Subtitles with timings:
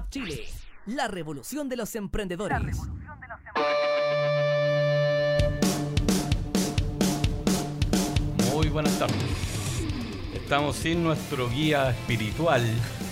[0.00, 0.46] Startup Chile,
[0.86, 2.76] la revolución de los emprendedores.
[8.52, 9.16] Muy buenas tardes.
[10.34, 12.62] Estamos sin nuestro guía espiritual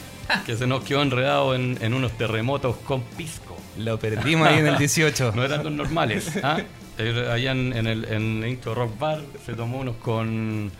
[0.46, 3.57] que se nos quedó enredado en, en unos terremotos con pisco.
[3.77, 5.33] Lo perdimos ahí en el 18.
[5.35, 6.37] No eran los normales.
[6.43, 6.59] ¿ah?
[6.99, 10.71] Eh, Allá en, en el en Intro Rock Bar se tomó unos con,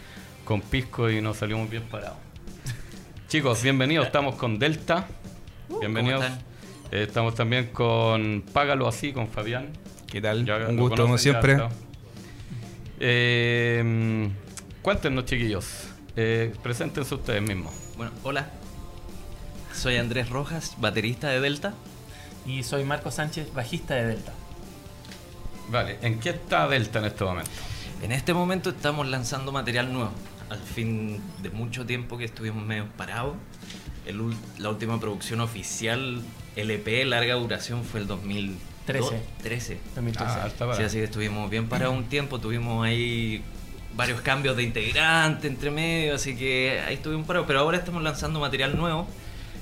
[0.45, 2.17] con pisco y nos salió muy bien parados.
[3.29, 4.07] Chicos, bienvenidos.
[4.07, 5.07] Estamos con Delta.
[5.69, 6.25] Bienvenidos.
[6.91, 9.69] Eh, estamos también con Págalo Así, con Fabián.
[10.06, 10.45] ¿Qué tal?
[10.45, 11.59] Ya Un gusto, como siempre.
[12.98, 14.30] Eh,
[14.83, 15.88] cuéntenos, chiquillos.
[16.16, 17.73] Eh, preséntense ustedes mismos.
[17.96, 18.51] Bueno, hola.
[19.74, 21.74] Soy Andrés Rojas, baterista de Delta.
[22.46, 24.32] Y soy Marco Sánchez, bajista de Delta.
[25.69, 27.51] Vale, ¿en qué está Delta en este momento?
[28.02, 30.10] En este momento estamos lanzando material nuevo.
[30.48, 33.37] Al fin de mucho tiempo que estuvimos medio parados.
[34.09, 36.23] El ul- la última producción oficial
[36.57, 39.21] LP larga duración fue el 2013.
[39.43, 39.79] 13.
[39.95, 40.32] 2013.
[40.60, 42.41] Ah, Sí, así que estuvimos bien parados un tiempo.
[42.41, 43.43] Tuvimos ahí
[43.95, 47.47] varios cambios de integrante entre medio, así que ahí estuvimos parados.
[47.47, 49.07] Pero ahora estamos lanzando material nuevo.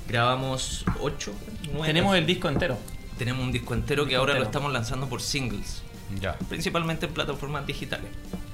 [0.07, 1.33] Grabamos 8,
[1.73, 1.85] 9.
[1.85, 2.77] Tenemos el disco entero.
[3.17, 5.81] Tenemos un disco entero que disco ahora lo estamos lanzando por singles,
[6.21, 6.37] Ya.
[6.47, 8.07] principalmente en plataformas digitales,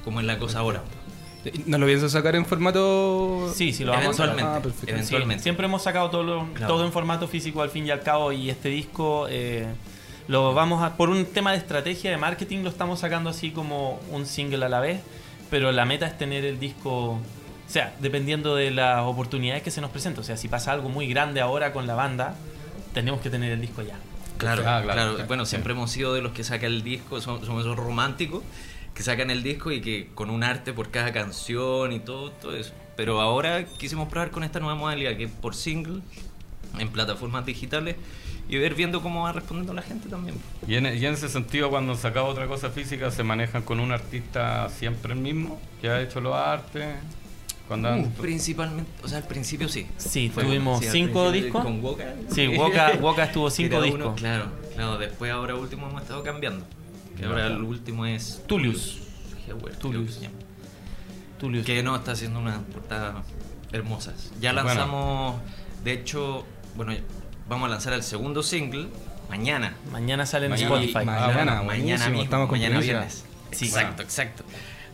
[0.04, 0.82] como es la cosa ahora.
[1.66, 3.52] ¿No lo piensas sacar en formato...?
[3.56, 4.30] Sí, sí, lo vamos a sacar.
[4.34, 4.86] eventualmente, Ah, perfecto.
[4.88, 5.44] Sí, eventualmente.
[5.44, 6.74] siempre hemos sacado todo, lo- Claro.
[6.74, 9.66] todo en formato físico al fin y al cabo y este disco eh,
[10.28, 14.00] lo vamos a, por un tema de estrategia de marketing lo estamos sacando así como
[14.12, 15.02] un single a la vez,
[15.50, 17.20] pero la meta es tener el disco, o
[17.68, 21.08] sea, dependiendo de las oportunidades que se nos presenten, o sea, si pasa algo muy
[21.08, 22.36] grande ahora con la banda,
[22.94, 23.98] tenemos que tener el disco ya.
[24.38, 25.12] Claro, Ah, claro, claro.
[25.16, 25.28] claro.
[25.28, 25.52] Bueno, Sí.
[25.52, 28.44] siempre hemos sido de los que sacan el disco, somos esos románticos
[28.94, 32.56] que sacan el disco y que con un arte por cada canción y todo, todo
[32.56, 32.74] eso.
[32.96, 36.02] Pero ahora quisimos probar con esta nueva modalidad que es por single,
[36.80, 37.96] en plataformas digitales
[38.50, 40.36] y ver viendo cómo va respondiendo la gente también.
[40.68, 43.80] Y en, y en ese sentido, cuando han sacado otra cosa física, ¿se manejan con
[43.80, 46.96] un artista siempre el mismo que ha hecho los artes?
[47.70, 49.88] Uh, principalmente, o sea, al principio sí.
[49.98, 51.64] Sí, Fue- tuvimos al cinco discos.
[51.64, 52.14] Con Woka.
[52.30, 54.16] Sí, Woka- Woka estuvo cinco Era uno, discos.
[54.20, 54.46] claro,
[54.76, 54.98] claro.
[55.00, 56.66] Después, ahora último, hemos estado cambiando.
[57.18, 59.00] Que ahora el último es Tullius.
[59.48, 60.20] Heuer, Tullius.
[60.20, 61.64] que.
[61.64, 63.26] Que no, está haciendo unas portadas
[63.72, 64.32] hermosas.
[64.40, 64.68] Ya Bueno.
[64.70, 65.42] lanzamos,
[65.84, 66.94] de hecho, bueno,
[67.50, 68.88] vamos a lanzar el segundo single
[69.30, 69.76] mañana.
[69.92, 70.76] Mañana sale en Mañana.
[70.76, 71.00] Spotify.
[71.00, 73.26] Ah, Mañana, buenísimo, mañana mismo, estamos con mañana viernes.
[73.52, 73.66] Sí.
[73.66, 74.44] exacto, exacto.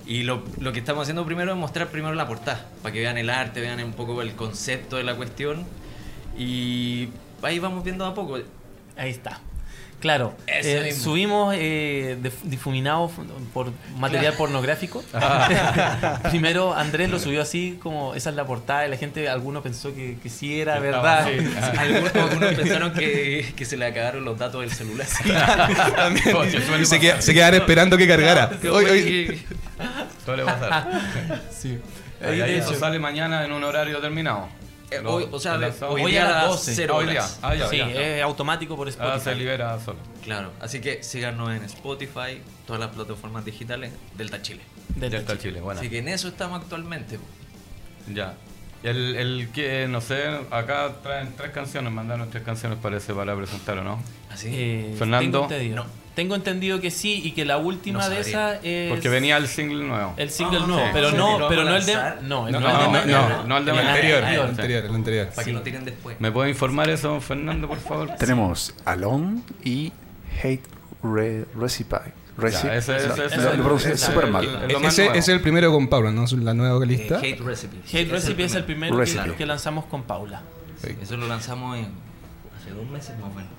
[0.07, 3.17] Y lo, lo que estamos haciendo primero es mostrar primero la portada, para que vean
[3.17, 5.65] el arte, vean un poco el concepto de la cuestión.
[6.37, 7.09] Y
[7.43, 8.37] ahí vamos viendo a poco.
[8.97, 9.39] Ahí está.
[9.99, 13.21] Claro, eh, subimos eh, dif- difuminado f-
[13.53, 15.03] por material pornográfico.
[16.29, 19.93] Primero Andrés lo subió así como esa es la portada y la gente, alguno pensó
[19.93, 21.27] que, que sí era verdad.
[21.39, 21.45] Sí.
[21.77, 25.05] Algunos, algunos pensaron que, que se le acabaron los datos del celular.
[25.05, 26.99] Y se, pasar.
[26.99, 28.49] queda- se quedaron esperando que cargara.
[28.71, 29.45] Hoy- hoy-
[30.25, 31.01] Suele pasar.
[31.51, 31.77] Sí.
[32.25, 34.49] Ahí, de eso sale mañana en un horario determinado.
[34.91, 35.55] Eh, Lo- hoy, o sea,
[35.87, 36.75] hoy, Hoy día a las las 12.
[36.75, 37.13] 0 Ah, hoy día.
[37.21, 37.39] horas.
[37.43, 37.85] Ah, ya, sí, ya.
[37.89, 39.21] es automático por Ah, Spotify.
[39.23, 39.99] se libera solo.
[40.23, 44.61] Claro, así que síganos en Spotify, todas las plataformas digitales, Delta Chile.
[44.95, 45.43] Delta está Chile.
[45.51, 45.79] Chile, bueno.
[45.79, 47.19] Así que en eso estamos actualmente.
[48.13, 48.33] Ya.
[48.81, 53.77] El, el que, no sé, acá traen tres canciones, mandaron tres canciones parece para presentar
[53.77, 54.01] o no.
[54.31, 54.47] Así.
[54.51, 55.47] Eh, Fernando.
[55.75, 55.85] No.
[56.15, 59.47] Tengo entendido que sí y que la última No de esas es Porque venía el
[59.47, 60.13] single nuevo.
[60.17, 60.89] el single Ah, nuevo, sí.
[60.93, 63.29] pero no, ¿Lo pero no el de no, el No, no, no, el de- no,
[63.29, 63.93] no, no el de el mañana.
[63.93, 65.29] anterior, el anterior, el anterior.
[65.29, 66.19] para que lo tiren después.
[66.19, 68.09] ¿Me puede informar eso, Fernando, por favor?
[68.19, 69.93] Tenemos Alone y
[70.43, 70.63] Hate
[71.03, 71.97] Re Recipe.
[72.37, 72.77] Recipe.
[72.77, 74.47] Ese- ese- súper mal.
[74.85, 76.25] Ese, es el primero con Paula, ¿no?
[76.41, 77.17] La nueva Eh, vocalista.
[77.19, 77.77] Hate Recipe.
[77.87, 78.97] Hate Recipe es el primero
[79.37, 80.41] que, lanzamos con Paula.
[81.01, 81.85] Eso lo lanzamos en,
[82.57, 83.51] hace dos meses más o menos.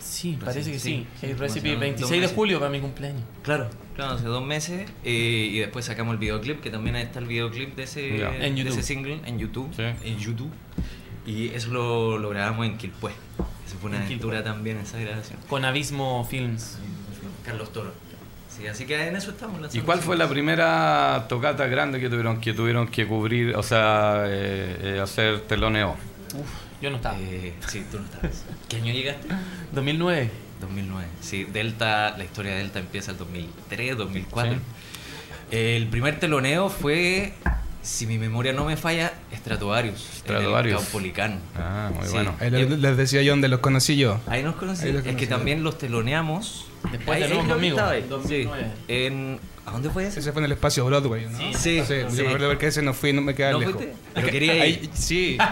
[0.00, 1.06] Sí, parece que sí.
[1.20, 1.26] sí.
[1.26, 3.22] Hate Recipe, hace dos 26 de julio para mi cumpleaños.
[3.42, 4.90] Claro, claro, hace dos meses.
[5.04, 8.24] eh, y después sacamos el videoclip, que también está el videoclip de ese.
[8.46, 9.68] En de ese single en YouTube.
[9.74, 9.82] Sí.
[10.04, 10.50] En YouTube.
[11.26, 13.12] Y eso lo, lo grabamos en Quilpué.
[13.66, 14.50] Eso fue una En aventura Quilpué.
[14.52, 15.38] también esa grabación.
[15.48, 16.78] Con Abismo Films.
[17.44, 17.92] Carlos Toro.
[18.48, 19.74] Sí, así que en eso estamos.
[19.74, 24.24] ¿Y cuál fue la primera tocata grande que tuvieron que tuvieron que cubrir, o sea,
[24.26, 25.96] eh, eh, hacer teloneo?
[26.34, 26.48] Uf,
[26.80, 27.18] yo no estaba.
[27.20, 28.44] Eh, sí, tú no estabas.
[28.68, 29.28] ¿Qué año llegaste?
[29.72, 30.30] 2009.
[30.60, 31.06] 2009.
[31.20, 34.52] Sí, Delta, la historia de Delta empieza el 2003, 2004.
[34.54, 34.58] Sí.
[35.50, 37.32] El primer teloneo fue,
[37.82, 39.98] si mi memoria no me falla, Stratovarius.
[40.18, 40.72] Stratovarius.
[40.74, 41.40] En el Caupolicán.
[41.56, 42.12] Ah, muy Sí.
[42.12, 42.34] bueno.
[42.40, 44.20] Ahí les, decía yo dónde los conocí yo.
[44.26, 44.86] Ahí nos conocí.
[44.86, 46.66] Ahí los es que también los teloneamos.
[46.92, 48.04] Después Ahí- que conmigo, estaba ahí.
[48.08, 48.64] 2009.
[48.64, 48.82] Sí.
[48.88, 50.20] En, ¿A dónde fue ese?
[50.20, 51.38] Ese fue en el espacio Broadway, ¿no?
[51.38, 51.52] Sí.
[51.54, 52.16] Sí, Sí, sí.
[52.16, 53.74] yo me acuerdo porque ese no fui, no me quedaba ¿No lejos.
[53.76, 53.94] fuiste?
[54.14, 54.62] Pero quería ir.
[54.62, 55.38] Ahí- sí.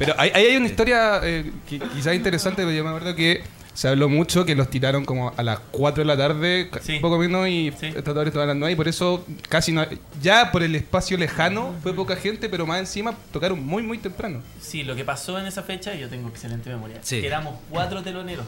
[0.00, 3.42] Pero ahí, ahí hay una historia eh, que quizás interesante, pero yo me acuerdo que
[3.74, 6.98] se habló mucho que los tiraron como a las 4 de la tarde, Sí.
[7.00, 7.86] poco menos, y Sí.
[7.86, 9.84] esta tarde estaban a las 9, y por eso casi no.
[10.20, 14.42] Ya por el espacio lejano fue poca gente, pero más encima tocaron muy, muy temprano.
[14.60, 17.20] Sí, lo que pasó en esa fecha, yo tengo excelente memoria, Sí.
[17.20, 18.46] que éramos cuatro teloneros.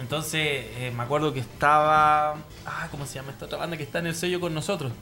[0.00, 0.40] Entonces,
[0.78, 2.36] eh, me acuerdo que estaba...
[2.64, 4.92] Ah, ¿cómo se llama esta otra banda que está en el sello con nosotros?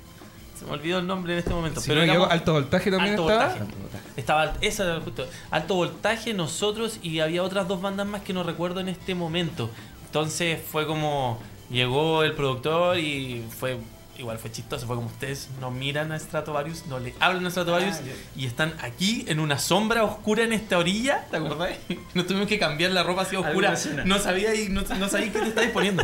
[0.58, 1.80] Se me olvidó el nombre en este momento.
[1.80, 3.48] Si no éramos- equivoco, alto voltaje también Alto estaba.
[3.48, 3.70] voltaje.
[4.16, 5.26] Estaba, esa era justo.
[5.50, 9.70] Alto voltaje, nosotros y había otras dos bandas más que no recuerdo en este momento.
[10.06, 11.40] Entonces fue como.
[11.70, 13.78] Llegó el productor y fue.
[14.18, 17.96] Igual fue chistoso, fue como ustedes no miran a Stratovarius, no le hablan a Stratovarius
[18.34, 21.72] y están aquí en una sombra oscura en esta orilla, ¿te acordás?
[22.14, 23.74] Nos tuvimos que cambiar la ropa así oscura,
[24.06, 26.02] no sabía y no, no sabía qué te estabas poniendo.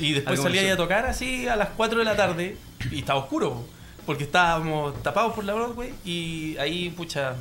[0.00, 2.56] Y después salía ahí a tocar así a las 4 de la tarde
[2.90, 3.64] y estaba oscuro
[4.06, 7.34] porque estábamos tapados por la Broadway y ahí, pucha,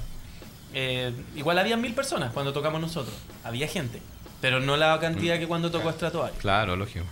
[0.74, 4.02] eh, igual había mil personas cuando tocamos nosotros, había gente,
[4.42, 6.40] pero no la cantidad que cuando tocó Stratovarius.
[6.40, 7.06] Claro, lógico.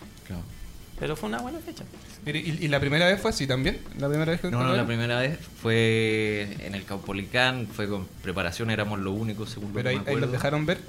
[1.00, 1.84] Pero fue una buena fecha.
[2.24, 3.82] Mire, ¿Y, y la primera vez fue así también?
[3.98, 8.06] ¿La primera vez que No, no, la primera vez fue en el Caupolicán, fue con
[8.22, 10.32] preparación, éramos los únicos, según lo Pero que ahí, me ahí los acuerdo.
[10.34, 10.80] dejaron ver.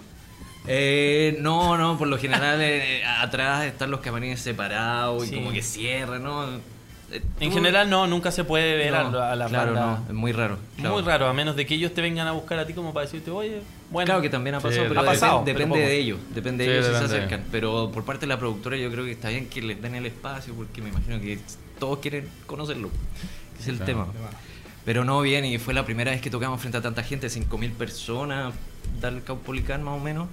[0.69, 5.35] Eh, no, no, por lo general eh, atrás están los camarines separados y Sí.
[5.37, 6.47] como que cierran, ¿no?
[7.41, 9.99] En tú- general no, nunca se puede ver a, no, la- a la claro, banda.
[10.01, 10.57] no, es muy raro.
[10.77, 10.95] claro.
[10.95, 13.05] Muy raro, a menos de que ellos te vengan a buscar a ti como para
[13.07, 13.61] decirte, oye,
[13.91, 14.07] bueno.
[14.07, 16.65] Claro que también ha Sí, pasado, pero ha pasado, depen- pero depende de ellos, depende
[16.67, 17.45] de Sí, ellos si se acercan.
[17.53, 20.07] Pero por parte de la productora yo creo que está bien que les den el
[20.07, 21.39] espacio porque me imagino que
[21.79, 22.89] todos quieren conocerlo,
[23.57, 24.07] que es el tema.
[24.85, 27.73] Pero no bien, y fue la primera vez que tocamos frente a tanta gente, 5.000
[27.73, 28.53] personas,
[29.01, 30.29] dar el Caupolicán más o menos.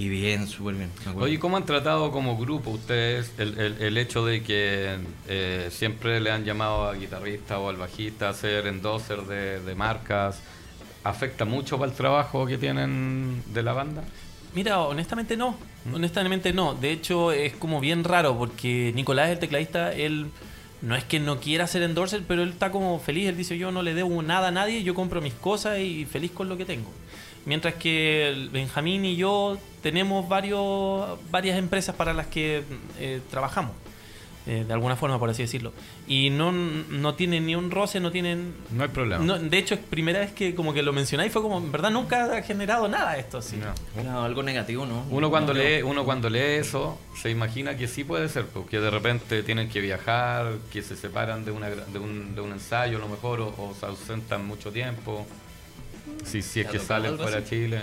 [0.00, 0.90] Y bien, súper bien.
[1.16, 4.96] Oye, ¿cómo han tratado como grupo ustedes el, el- el hecho de que
[5.28, 9.74] eh, siempre le han llamado a guitarrista o al bajista a ser endorser de, de
[9.74, 10.40] marcas?
[11.04, 14.02] ¿Afecta mucho para el trabajo que tienen de la banda?
[14.54, 15.56] Mira, honestamente no.
[15.92, 16.74] Honestamente no.
[16.74, 20.28] De hecho, es como bien raro porque Nicolás, el tecladista, él
[20.80, 23.28] no es que no quiera ser endorser, pero él está como feliz.
[23.28, 26.30] Él dice, yo no le debo nada a nadie, yo compro mis cosas y feliz
[26.30, 26.90] con lo que tengo.
[27.46, 32.62] Mientras que Benjamín y yo tenemos varios, varias empresas para las que
[32.98, 33.72] eh, trabajamos.
[34.46, 35.72] eh, de alguna forma, por así decirlo.
[36.08, 39.22] Y no, no tienen ni un roce, no tienen No hay problema.
[39.22, 41.90] no, de hecho, es primera vez que como que lo mencionáis, fue como, en verdad
[41.90, 43.58] nunca ha generado nada esto, sí.
[43.58, 44.02] No.
[44.02, 45.04] No, algo negativo, ¿no?
[45.10, 48.80] Uno cuando No, lee, uno cuando lee eso se imagina que sí puede ser, porque
[48.80, 52.52] de repente tienen que viajar, que se separan de, una, gra- de, un, de un
[52.52, 55.26] ensayo a lo mejor, o, o se ausentan mucho tiempo.
[56.24, 57.44] Si, si es ¿Te ha que salen fuera de?
[57.44, 57.82] Chile.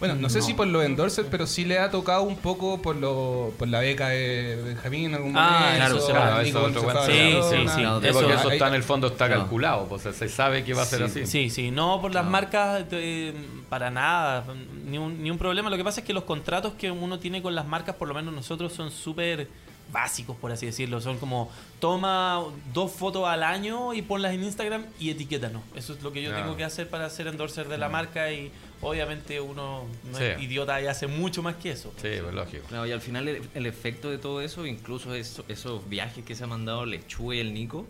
[0.00, 2.96] Bueno, no sé si por los endorsers, pero sí le ha tocado un poco por
[2.96, 5.76] lo, por la beca de Benjamín en algún Ah, momento.
[5.76, 7.06] claro, o eso cuando otro.
[7.06, 7.68] Sí, sí, sí.
[7.76, 10.82] Sí, Eso- porque eso está en el fondo está calculado, pues se sabe que va
[10.82, 11.26] a ser Sí, así.
[11.26, 13.32] Sí, sí, no por las marcas, eh,
[13.70, 14.44] para nada,
[14.84, 15.70] ni un, ni un problema.
[15.70, 18.14] Lo que pasa es que los contratos que uno tiene con las marcas, por lo
[18.14, 19.48] menos nosotros, son súper
[19.94, 21.00] básicos, por así decirlo.
[21.00, 21.50] Son como,
[21.80, 22.42] toma
[22.74, 25.62] dos fotos al año y ponlas en Instagram y etiquétanos.
[25.76, 26.44] Eso es lo que yo Claro.
[26.44, 28.50] tengo que hacer para ser endorser de la marca y
[28.82, 30.24] obviamente uno no Sí.
[30.24, 31.92] es idiota y hace mucho más que eso.
[32.02, 32.66] Sí, pues lógico.
[32.68, 36.34] Claro, y al final el, el efecto de todo eso, incluso eso- esos viajes que
[36.34, 37.86] se han mandado Lechuga y el Nico,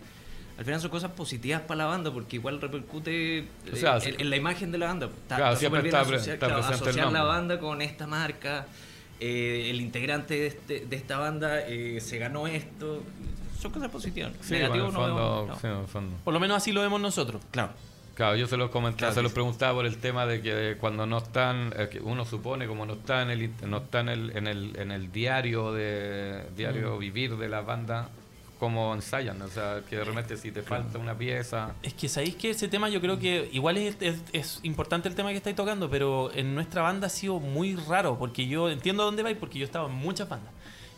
[0.59, 4.21] al final son cosas positivas para la banda porque igual repercute O sea, eh, en,
[4.21, 5.06] en la imagen de la banda.
[5.06, 7.59] Está, Claro, está siempre bien está pre- asociar, está claro, presente el asociar la banda
[7.59, 8.67] con esta marca,
[9.26, 13.03] eh, el integrante de, este- de esta banda eh, se ganó esto.
[13.58, 14.32] Son cosas positivas.
[14.43, 15.60] Sí, Negativo bueno, no fondo, no.
[15.60, 16.17] sí, en el fondo.
[16.25, 17.41] Por lo menos así lo vemos nosotros.
[17.51, 17.72] Claro.
[18.15, 21.05] Claro, yo se los comentaba, Claro se los preguntaba por el tema de que cuando
[21.06, 24.46] no están, eh, uno supone como no está en el no está en el, en
[24.46, 26.56] el, en el diario de Mm.
[26.56, 28.10] diario vivir de la banda,
[28.58, 32.37] cómo ensayan, o sea, que de repente si te falta una pieza, Es que sabéis
[32.37, 35.56] que ese tema yo creo que igual es, es- es importante el tema que estáis
[35.56, 39.37] tocando, pero en nuestra banda ha sido muy raro, porque yo entiendo a dónde vais,
[39.37, 40.53] porque yo estaba en muchas bandas.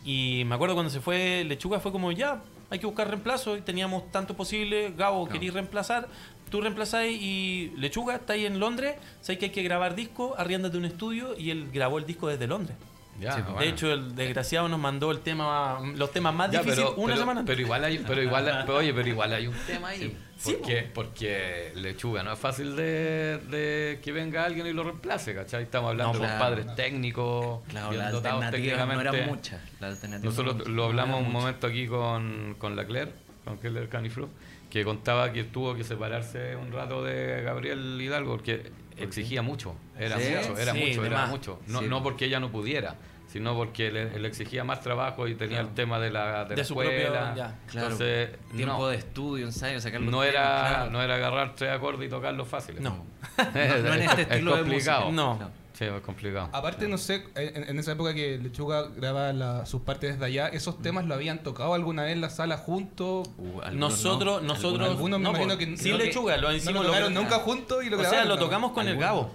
[0.05, 3.61] Y me acuerdo cuando se fue Lechuga, fue como ya, hay que buscar reemplazo, y
[3.61, 6.07] teníamos tanto posible, Gabo, queréis reemplazar,
[6.49, 10.77] tú reemplazáis y Lechuga está ahí en Londres, sabéis que hay que grabar disco, arriéndate
[10.77, 12.77] un estudio, y él grabó el disco desde Londres.
[13.19, 13.59] Ya, Sí, bueno.
[13.59, 17.13] De hecho, el desgraciado nos mandó el tema, los temas más Ya, difíciles pero, una
[17.13, 17.53] pero- semana antes.
[17.55, 20.17] pero igual hay, pero igual, pero oye, pero igual hay un tema ahí.
[20.37, 25.33] Sí, porque, porque lechuga no es fácil de, de que venga alguien y lo reemplace,
[25.33, 25.63] ¿cachai?
[25.63, 26.39] Estamos hablando No, con claro.
[26.43, 29.35] padres técnicos, Claro, bien dotados alternativas no eran técnicamente.
[29.35, 29.61] muchas.
[29.79, 30.73] Las alternativas no Nosotros muchas.
[30.73, 31.41] lo hablamos No un muchas.
[31.41, 33.13] momento aquí con, con la Claire,
[33.45, 34.29] con Claire Caniflu,
[34.69, 40.19] que contaba que tuvo que separarse un rato de Gabriel Hidalgo porque exigía mucho, era
[40.19, 40.33] Sí.
[40.35, 41.29] mucho, era Sí, mucho, era más.
[41.29, 41.59] mucho.
[41.67, 41.87] No, Sí.
[41.87, 42.95] no porque ella no pudiera,
[43.27, 46.57] sino porque le, le exigía más trabajo y tenía el tema de la, de De
[46.57, 47.33] la su propio- escuela.
[47.35, 47.55] ya.
[47.67, 47.87] Claro.
[47.87, 50.91] Entonces, Tiempo no, de estudio, ensayo, sacar los no temas, era, claro.
[50.91, 52.81] no era agarrar tres acordes y tocarlos fáciles.
[52.81, 53.05] No.
[53.37, 55.11] es, No en este es estilo complicado.
[55.11, 55.51] No.
[55.77, 56.49] Sí, es complicado.
[56.53, 60.47] Aparte, no sé, en, en esa época que Lechuga grababa la- sus partes desde allá,
[60.47, 63.29] ¿esos temas lo habían tocado alguna vez en la sala juntos?
[63.37, 66.49] Uh, Nosotros, no, nosotros, algunos me no, imagino po, que- sin creo que lechuga, lo
[66.49, 68.29] No hicimos lo lo- tocaron nunca juntos y lo O sea, grabaron.
[68.29, 68.41] lo ¿no?
[68.41, 68.97] tocamos con el.
[68.97, 69.29] Gabo.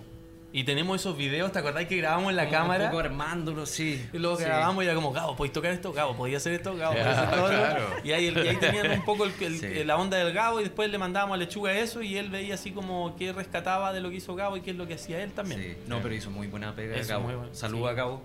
[0.54, 2.90] Y tenemos esos videos, ¿te acordás que grabamos en la Como Un cámara?
[2.90, 4.06] poco armándolo, sí.
[4.12, 4.44] Y luego Sí.
[4.44, 5.94] grabamos y era como, Gabo, ¿podéis tocar esto?
[5.94, 6.76] Gabo, ¿podías hacer esto?
[6.76, 7.48] Gabo, Ya, ¿podías hacer todo?
[7.48, 7.86] claro.
[8.04, 9.84] Y ahí, y ahí tenían un poco el- el- Sí.
[9.84, 12.70] la onda del Gabo y después le mandábamos a Lechuga eso y él veía así
[12.70, 15.32] como qué rescataba de lo que hizo Gabo y qué es lo que hacía él
[15.32, 15.58] también.
[15.62, 15.74] Sí.
[15.86, 17.46] No, pero hizo muy buena pega Hizo Gabo.
[17.54, 17.92] Saluda sí.
[17.92, 18.22] a Gabo.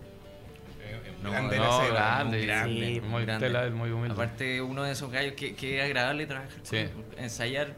[1.23, 3.47] No, grande no, la grande, muy grande, Sí, muy grande.
[3.47, 4.13] tela, muy humilde.
[4.13, 6.51] Aparte, uno de esos gallos que, que es agradable trabajar.
[6.63, 6.85] Sí.
[6.93, 7.73] con- ensayar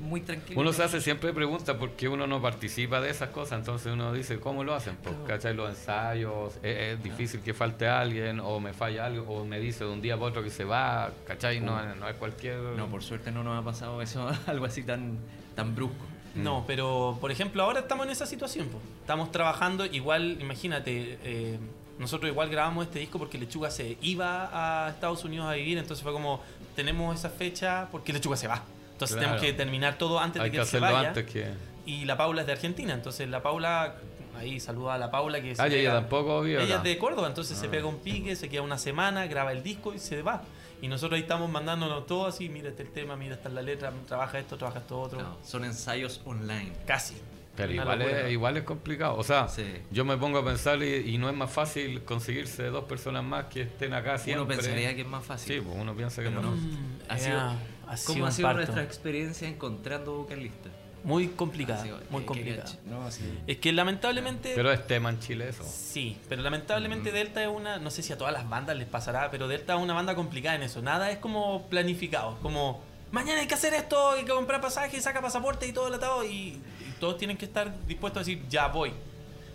[0.00, 0.60] muy tranquilo.
[0.60, 4.40] Uno se hace siempre preguntas porque uno no participa de esas cosas, entonces uno dice,
[4.40, 4.96] ¿cómo lo hacen?
[5.02, 5.54] Pues, ¿cachai?
[5.54, 9.84] Los ensayos, es, es difícil que falte alguien, o me falla algo, o me dice
[9.84, 11.60] de un día para otro que se va, ¿cachai?
[11.60, 12.58] No, no es cualquier...
[12.58, 15.18] No, por suerte no nos ha pasado eso, algo así tan,
[15.54, 16.04] tan brusco.
[16.34, 18.68] No, pero por ejemplo ahora estamos en esa situación.
[18.68, 18.78] po.
[19.00, 21.58] Estamos trabajando, igual, imagínate, eh,
[21.98, 24.50] nosotros igual grabamos este disco porque Lechuga se iba
[24.86, 26.40] a Estados Unidos a vivir, entonces fue como,
[26.76, 28.62] tenemos esa fecha porque Lechuga se va.
[28.98, 29.36] Entonces Claro.
[29.36, 31.08] tenemos que terminar todo antes Hay de que que, se hacerlo vaya.
[31.10, 31.46] antes que...
[31.86, 33.94] Y la Paula es de Argentina, entonces la Paula,
[34.36, 36.88] ahí saluda a la Paula que Ah, y ella tampoco vive Ella es acá.
[36.88, 37.70] de Córdoba, entonces se Ah.
[37.70, 40.42] pega un pique, se queda una semana, graba el disco y se va.
[40.82, 43.62] Y nosotros ahí estamos mandándonos todo así, mira este el tema, mira esta es la
[43.62, 45.22] letra, trabaja esto, trabaja esto otro.
[45.22, 46.72] No, son ensayos online.
[46.86, 47.14] Casi.
[47.56, 49.16] Pero igual es, igual es complicado.
[49.16, 49.64] O sea, Sí.
[49.90, 53.46] yo me pongo a pensar y, y no es más fácil conseguirse dos personas más
[53.46, 54.42] que estén acá siempre.
[54.44, 55.54] Uno pensaría que es más fácil.
[55.56, 56.50] Sí, pues uno piensa que Pero no.
[56.50, 56.56] no.
[56.56, 57.52] Mm, Ha sido-
[57.88, 58.58] ha sido ¿Cómo ha sido parto.
[58.62, 60.72] nuestra experiencia encontrando vocalistas?
[61.04, 62.68] Muy complicada, sido- muy complicada.
[62.84, 63.22] No, sí.
[63.46, 64.52] Es que lamentablemente...
[64.54, 65.64] Pero es tema en Chile eso.
[65.64, 67.14] Sí, pero lamentablemente Mm.
[67.14, 69.80] Delta es una, no sé si a todas las bandas les pasará, pero Delta es
[69.80, 70.82] una banda complicada en eso.
[70.82, 75.02] Nada es como planificado, es como mañana hay que hacer esto, hay que comprar pasajes,
[75.02, 78.44] saca pasaporte y todo el atado y, y todos tienen que estar dispuestos a decir
[78.48, 78.92] ya voy.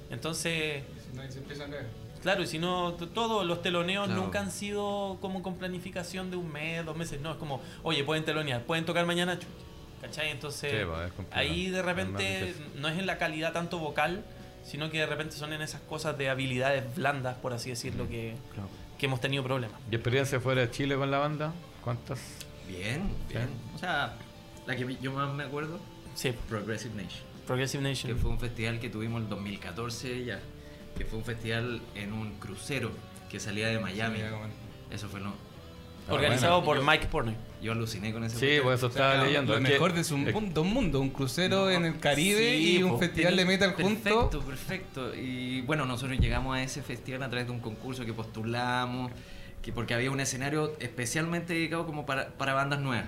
[0.10, 1.88] Entonces, Nadie se empieza a caer.
[2.24, 4.22] Claro, y si no, todos los teloneos Claro.
[4.22, 8.04] nunca han sido como con planificación de un mes, dos meses, no, es como, oye,
[8.04, 9.48] pueden telonear, pueden tocar mañana, chucha,
[10.02, 10.32] ¿cachai?
[10.32, 11.42] Entonces, Sí, pues, es complicado.
[11.42, 14.24] ahí de repente no es en la calidad tanto vocal,
[14.64, 18.36] sino que de repente son en esas cosas de habilidades blandas, por así decirlo, que,
[18.98, 19.80] que hemos tenido problemas.
[19.92, 21.54] ¿Y experiencia fuera de Chile con la banda?
[21.84, 22.20] ¿Cuántas?
[22.68, 23.50] Bien, bien.
[23.76, 24.14] O sea,
[24.66, 25.80] la que yo más me acuerdo,
[26.16, 27.24] Sí, Progressive Nation.
[27.48, 28.18] Progressive Que Nation.
[28.20, 30.40] fue un festival que tuvimos en 2014 ya.
[30.98, 32.92] Que fue un festival en un crucero
[33.30, 34.20] que salía de Miami.
[34.92, 35.34] Eso fue lo.
[36.10, 36.66] Organizado bueno.
[36.66, 37.36] por Yo- Mike Pornoy.
[37.62, 38.64] Yo aluciné con ese Sí, festival.
[38.64, 39.54] pues eso O sea, estaba leyendo.
[39.54, 42.58] Lo Es que- mejor de un es- mundo, un mundo, un crucero en el Caribe
[42.58, 43.00] sí, y un po.
[43.00, 44.42] festival de metal Perfecto, junto.
[44.42, 45.16] perfecto.
[45.16, 49.14] Y bueno, nosotros llegamos a ese festival a través de un concurso que postulamos,
[49.62, 53.08] que porque había un escenario especialmente dedicado como para, para bandas nuevas.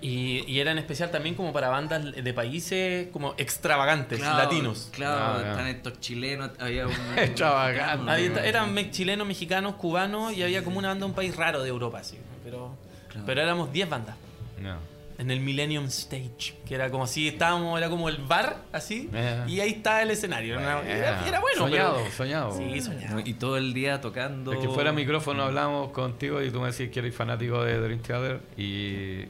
[0.00, 4.90] Y, y era en especial también como para bandas de países como extravagantes, latinos.
[4.92, 6.92] Claro, Ah, están estos chilenos, había un...
[7.16, 8.10] Extravagante.
[8.10, 11.34] Ahí está- eran me- chilenos, mexicanos, cubanos y había como una banda de un país
[11.36, 12.18] raro de Europa, así.
[12.44, 12.76] Pero,
[13.08, 13.26] Claro.
[13.26, 14.16] pero éramos 10 bandas.
[14.60, 14.76] No.
[15.16, 19.44] En el Millennium Stage, que era como si estábamos, era como el bar, así, Eh.
[19.46, 20.58] y ahí está el escenario.
[20.58, 22.58] Era, era- era bueno, Soñado, pero- soñado.
[22.58, 23.20] Sí, soñado.
[23.24, 24.52] Y todo el día tocando...
[24.52, 28.00] Es que fuera micrófono hablamos contigo y tú me decís que eres fanático de Dream
[28.00, 29.20] Theater y,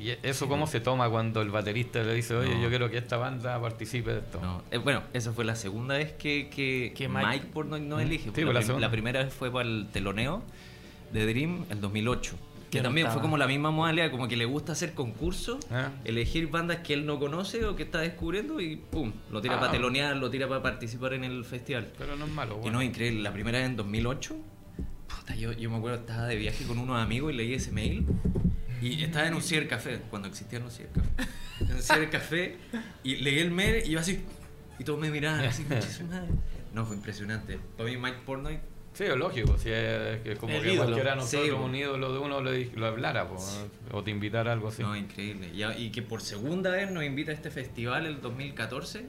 [0.00, 2.62] y eso cómo se toma cuando el baterista le dice, oye, No.
[2.62, 4.40] yo quiero que esta banda participe de esto.
[4.40, 7.98] No, eh, bueno, esa fue la segunda vez que, que, Que Mike, Mike- Portnoy no
[8.00, 8.24] elige.
[8.34, 10.42] Sí, porque pues, la primera vez fue para el teloneo
[11.12, 12.36] de Dream en 2008.
[12.70, 15.88] Que no también fue como la misma modalidad, como que le gusta hacer concursos, Ah.
[16.04, 19.60] elegir bandas que él no conoce o que está descubriendo y pum, lo tira Ah.
[19.60, 21.90] para telonear, lo tira para participar en el festival.
[21.96, 22.56] Pero no es malo.
[22.58, 22.76] Y bueno.
[22.78, 24.36] no, increíble, la primera vez en 2008,
[25.08, 28.04] puta, yo, yo me acuerdo, estaba de viaje con unos amigos y leí ese mail.
[28.80, 31.26] Y estaba en un cibercafé, cuando existían los cibercafés.
[31.60, 32.56] En un cibercafé,
[33.02, 34.20] y leí el mail y yo así,
[34.78, 36.28] y todos me miraban así, "Concha su madre".
[36.72, 37.58] No, fue impresionante.
[37.76, 38.58] Para mí Mike Portnoy,
[38.94, 39.56] Sí, es lógico.
[39.58, 40.86] Si es que como El que ídolo.
[40.86, 43.36] cualquiera nosotros, Sí, un ídolo de uno, lo, lo hablara po,
[43.92, 44.82] o te invitara a algo así.
[44.82, 45.50] no, increíble.
[45.54, 49.06] Y, y que por segunda vez nos invita a este festival el 2014,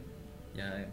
[0.56, 0.88] ya...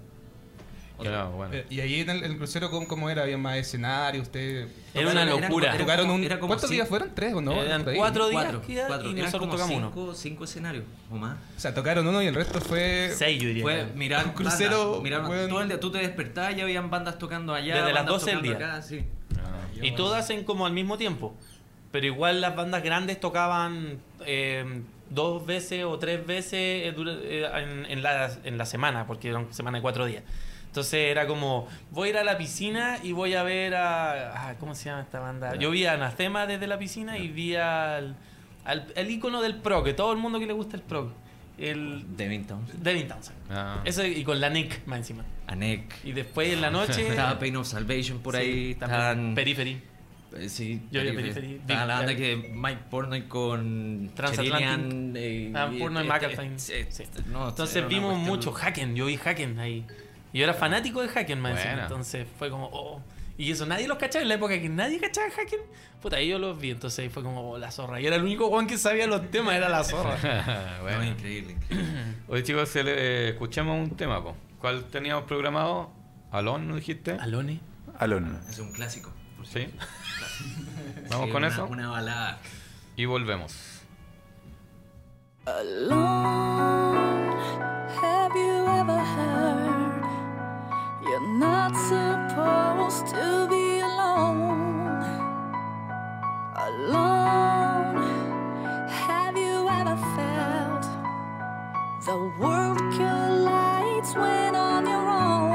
[0.96, 1.54] eh, otra- Claro, bueno.
[1.70, 3.22] Y ahí en el, el crucero, ¿cómo, cómo era?
[3.22, 4.22] ¿Había más escenario?
[4.22, 5.76] ¿Usted Era una locura.
[5.76, 6.24] tocaron como- un...
[6.24, 7.14] era como ¿Cuántos días fueron?
[7.14, 7.52] ¿Tres o no?
[7.62, 9.08] Eran cuatro días Cuatro, queda, cuatro.
[9.08, 11.36] y Eran nosotros como tocamos cinco, cinco escenarios o más.
[11.56, 13.12] O sea, tocaron uno y el resto fue...
[13.14, 13.62] Seis, yo diría.
[13.62, 17.54] Fue mirar Un crucero, mirar- todo el día tú te despertabas y habían bandas tocando
[17.54, 18.54] allá Desde las bandas 12 del día.
[18.56, 19.04] acá, sí.
[19.38, 19.66] Ah.
[19.82, 21.36] Y todas hacen como al mismo tiempo.
[21.92, 28.02] Pero igual las bandas grandes tocaban eh, dos veces o tres veces eh, eh, en
[28.02, 30.22] la, en la semana, porque era una semana de cuatro días.
[30.76, 34.48] Entonces era como, voy a ir a la piscina y voy a ver a...
[34.50, 35.56] ah, ¿Cómo se llama esta banda?
[35.56, 38.14] Yo vi a Anacema desde la piscina y vi al,
[38.66, 41.14] al, el ícono del pro, que todo el mundo que le gusta el pro.
[41.56, 42.82] El Devin Townsend.
[42.82, 43.38] Devin Townsend.
[43.48, 43.80] Ah.
[43.86, 45.24] Ese, y con la Nick más encima.
[45.46, 45.94] Anek.
[46.04, 47.08] Y después en la noche...
[47.08, 48.74] Estaba Pain of Salvation por ahí.
[48.74, 49.00] Sí, también.
[49.00, 49.80] Estaban- Periphery.
[50.36, 51.62] Eh, Sí, Yo vi a Periphery.
[51.68, 54.68] La banda que Mike Portnoy con Transatlantic.
[54.68, 56.54] Cherillian, eh, Ah, y- Portnoy eh, McAlpine.
[56.56, 57.04] eh, sí, Sí.
[57.28, 59.86] no, Entonces vimos mucho Haken, yo vi Haken ahí.
[60.36, 61.52] Y yo era fanático de Haken, encima.
[61.54, 61.82] Buena.
[61.84, 63.00] Entonces fue como, oh.
[63.38, 65.60] Y eso nadie los cachaba en la época que nadie cachaba Haken.
[66.02, 66.72] Puta, ahí yo los vi.
[66.72, 68.02] Entonces ahí fue como, oh, la zorra.
[68.02, 70.18] Y era el único Juan que sabía los temas, era la zorra.
[70.76, 71.04] No, bueno.
[71.04, 71.52] increíble.
[71.52, 72.14] increíble.
[72.28, 74.36] Oye, chicos, eh, escuchemos un tema, po.
[74.60, 75.90] ¿Cuál teníamos programado?
[76.30, 77.12] ¿Alon, ¿no dijiste?
[77.12, 77.60] Alone.
[77.98, 78.38] Alon.
[78.50, 79.10] Es un clásico.
[79.38, 79.68] por Sí.
[81.08, 82.40] Vamos Sí, con una- eso Una balada.
[82.94, 83.56] y volvemos.
[85.46, 87.30] Alone,
[88.02, 89.75] have you ever heard?
[91.08, 95.04] You're not supposed to be alone.
[96.56, 97.96] Alone,
[98.88, 100.82] have you ever felt
[102.04, 105.45] the world collides when on your own?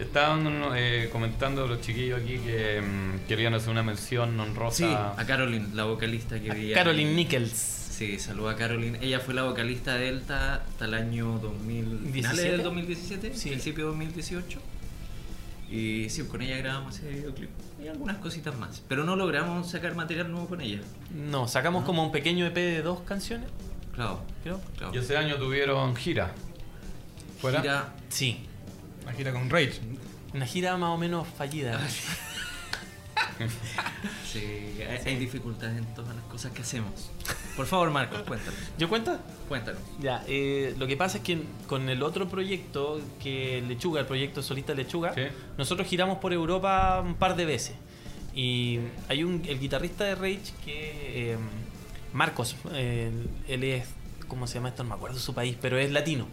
[0.00, 4.76] Estaban eh, comentando los chiquillos aquí que mm, querían hacer una mención honrosa.
[4.76, 6.74] Sí, a Caroline, la vocalista que veía.
[6.74, 7.50] Caroline Nichols.
[7.52, 8.98] Sí, saluda a Caroline.
[9.02, 12.50] Ella fue la vocalista de Delta hasta el año 2000, finales 17.
[12.52, 13.50] del 2017, Sí.
[13.50, 14.58] principio de 2018.
[15.70, 17.50] Y sí, con ella grabamos ese videoclip.
[17.84, 18.82] Y algunas cositas más.
[18.88, 20.80] Pero no logramos sacar material nuevo con ella.
[21.14, 23.48] No, sacamos como un pequeño EP de dos canciones,
[23.94, 24.60] Claro, creo.
[24.78, 24.94] claro.
[24.94, 26.32] Y ese año tuvieron gira.
[27.40, 27.60] ¿Fuera?
[27.62, 28.46] Gira- Sí.
[29.04, 29.80] La gira con Rage.
[30.34, 31.80] Una gira más o menos fallida.
[34.30, 34.38] sí,
[34.88, 37.10] hay, hay dificultades en todas las cosas que hacemos.
[37.56, 38.58] Por favor, Marcos, cuéntanos.
[38.78, 39.18] ¿Yo cuento?
[39.48, 39.80] Cuéntanos.
[40.00, 44.42] Ya, eh, lo que pasa es que con el otro proyecto, que Lechuga, el proyecto
[44.42, 45.22] Solista Lechuga, Sí.
[45.58, 47.74] nosotros giramos por Europa un par de veces.
[48.34, 51.36] Y hay un el guitarrista de Rage que eh,
[52.12, 53.10] Marcos, eh,
[53.48, 53.84] él es,
[54.28, 54.84] ¿cómo se llama esto?
[54.84, 56.26] No me acuerdo su país, pero es latino.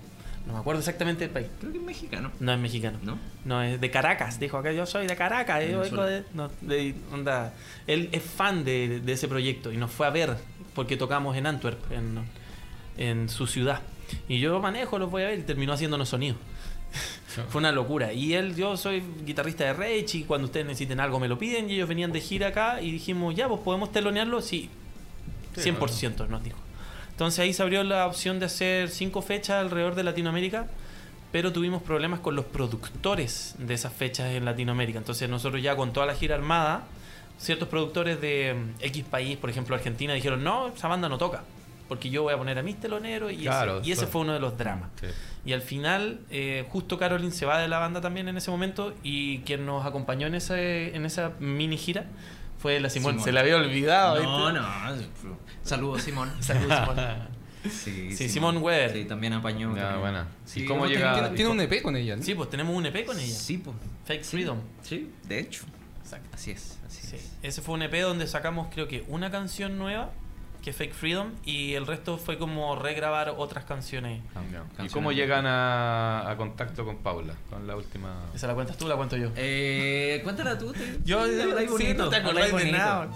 [0.47, 1.47] No me acuerdo exactamente del país.
[1.59, 2.31] Creo que es mexicano.
[2.39, 2.97] No es mexicano.
[3.03, 3.19] ¿No?
[3.45, 4.39] No, es de Caracas.
[4.39, 5.61] Dijo acá, yo soy de Caracas.
[5.69, 7.53] Yo vengo de, no, de- onda.
[7.85, 10.37] Él es fan de, de ese proyecto y nos fue a ver
[10.73, 12.19] porque tocamos en Antwerp, en,
[12.97, 13.81] en su ciudad.
[14.29, 16.35] Y yo manejo, los voy a ver y terminó haciéndonos sonido.
[17.49, 18.13] Fue una locura.
[18.13, 21.69] Y él, yo soy guitarrista de Rage y cuando ustedes necesiten algo me lo piden
[21.69, 24.41] y ellos venían de gira acá y dijimos, ya, pues podemos telonearlo.
[24.41, 24.69] Sí,
[25.55, 26.57] Sí, 100% nos dijo.
[27.17, 30.67] Entonces ahí se abrió la opción de hacer cinco fechas alrededor de Latinoamérica,
[31.31, 34.99] pero tuvimos problemas con los productores de esas fechas en Latinoamérica.
[34.99, 36.83] Entonces nosotros ya con toda la gira armada,
[37.39, 41.41] ciertos productores de mm, X país, por ejemplo Argentina, dijeron, no, esa banda no toca,
[41.87, 44.21] porque yo voy a poner a mis teloneros y, Claro, ese, y ese eso- fue
[44.21, 44.89] uno de los dramas.
[45.01, 45.07] Sí.
[45.43, 48.93] Y al final, eh, justo Caroline se va de la banda también en ese momento
[49.01, 52.05] y quien nos acompañó en, ese, en esa mini gira
[52.57, 53.13] fue la Simón.
[53.13, 53.25] Simón.
[53.25, 54.21] Se la había olvidado.
[54.23, 54.59] No, ¿viste?
[54.59, 55.37] no.
[55.63, 56.31] Saludos, Simón.
[56.39, 57.37] Saludos, Simón.
[57.69, 58.93] Sí, Sí, Simón Weber.
[58.93, 59.75] Sí, también apañó.
[59.75, 59.99] Ya, también.
[60.01, 60.27] buena.
[60.45, 61.13] Sí, ¿Y cómo Tiene- llega?
[61.13, 62.23] Tiene, tiene un EP con ella, ¿no?
[62.23, 63.35] Sí, pues tenemos un EP con ella.
[63.35, 63.75] Sí, pues.
[64.05, 64.59] Fake Freedom.
[64.83, 65.63] Sí, de hecho.
[66.01, 66.29] Exacto.
[66.33, 67.15] Así es, así Sí.
[67.17, 67.31] es.
[67.41, 70.11] Ese fue un EP donde sacamos creo que una canción nueva,
[70.67, 74.19] que es Fake Freedom, y el resto fue como regrabar otras canciones.
[74.35, 74.41] Ya.
[74.41, 74.91] ¿Y Canciones.
[74.91, 77.35] cómo llegan a, a contacto con Paula?
[77.49, 78.25] Con la última.
[78.35, 79.29] ¿Esa la cuentas tú o la cuento yo?
[79.37, 80.73] Eh, cuéntala tú.
[80.73, 82.19] te- Yo, sí, sí, bonito, no te
[82.65, 83.07] de nada.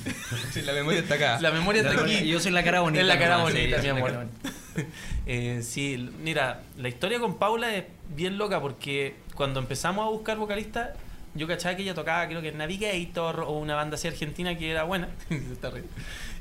[0.50, 1.40] Sí, la memoria está acá.
[1.40, 2.26] La memoria está aquí.
[2.26, 3.02] Yo soy la cara bonita.
[3.02, 4.26] Es la cara nomás, sí, bonita, mi la amor.
[5.26, 7.84] Eh, sí, mira, la historia con Paula es
[8.16, 10.90] bien loca porque cuando empezamos a buscar vocalistas,
[11.34, 14.82] yo cachaba que ella tocaba, creo que Navigator o una banda así argentina que era
[14.84, 15.08] buena.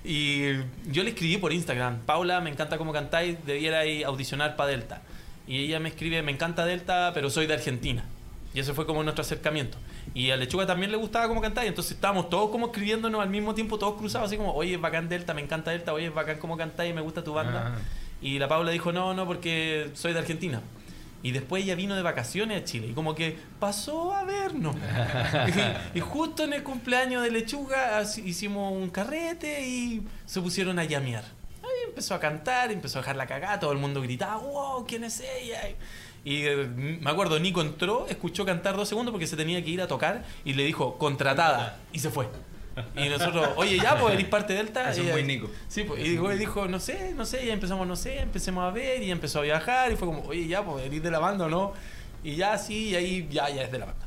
[0.06, 0.54] Y
[0.92, 5.02] yo le escribí por Instagram, Paula, me encanta cómo cantáis, debierais audicionar para Delta.
[5.48, 8.06] Y ella me escribe, me encanta Delta, pero soy de Argentina.
[8.54, 9.78] Y ese fue como nuestro acercamiento.
[10.14, 13.56] Y a Lechuga también le gustaba cómo cantáis, entonces estábamos todos como escribiéndonos al mismo
[13.56, 16.38] tiempo, todos cruzados, así como, oye, es bacán Delta, me encanta Delta, oye, es bacán
[16.38, 17.74] cómo cantáis, me gusta tu banda.
[17.76, 17.80] Ah.
[18.22, 20.62] Y la Paula dijo, no, no, porque soy de Argentina.
[21.26, 24.76] Y después ella vino de vacaciones a Chile y como que pasó a vernos.
[25.94, 30.84] y, y justo en el cumpleaños de Lechuga hicimos un carrete y se pusieron a
[30.84, 31.24] llamear.
[31.64, 35.04] Ahí empezó a cantar, empezó a dejar la cagada, todo el mundo gritaba, wow, ¿quién
[35.04, 35.62] es ella?
[36.24, 39.82] Y eh, me acuerdo, Nico entró, escuchó cantar dos segundos porque se tenía que ir
[39.82, 42.28] a tocar y le dijo, contratada, y se fue.
[42.98, 44.82] Y nosotros, oye, ya, pues eres parte de Delta.
[44.92, 45.50] Eso es Y ella- muy Nico.
[45.68, 48.72] Sí, pues, y dijo, dijo, no sé, no sé, y empezamos, no sé, empecemos a
[48.72, 51.46] ver, y empezó a viajar, y fue como, oye, ya, pues, eres de la banda
[51.46, 51.74] o no.
[52.24, 54.06] Y ya, sí, y ahí, ya, ya es de la banda.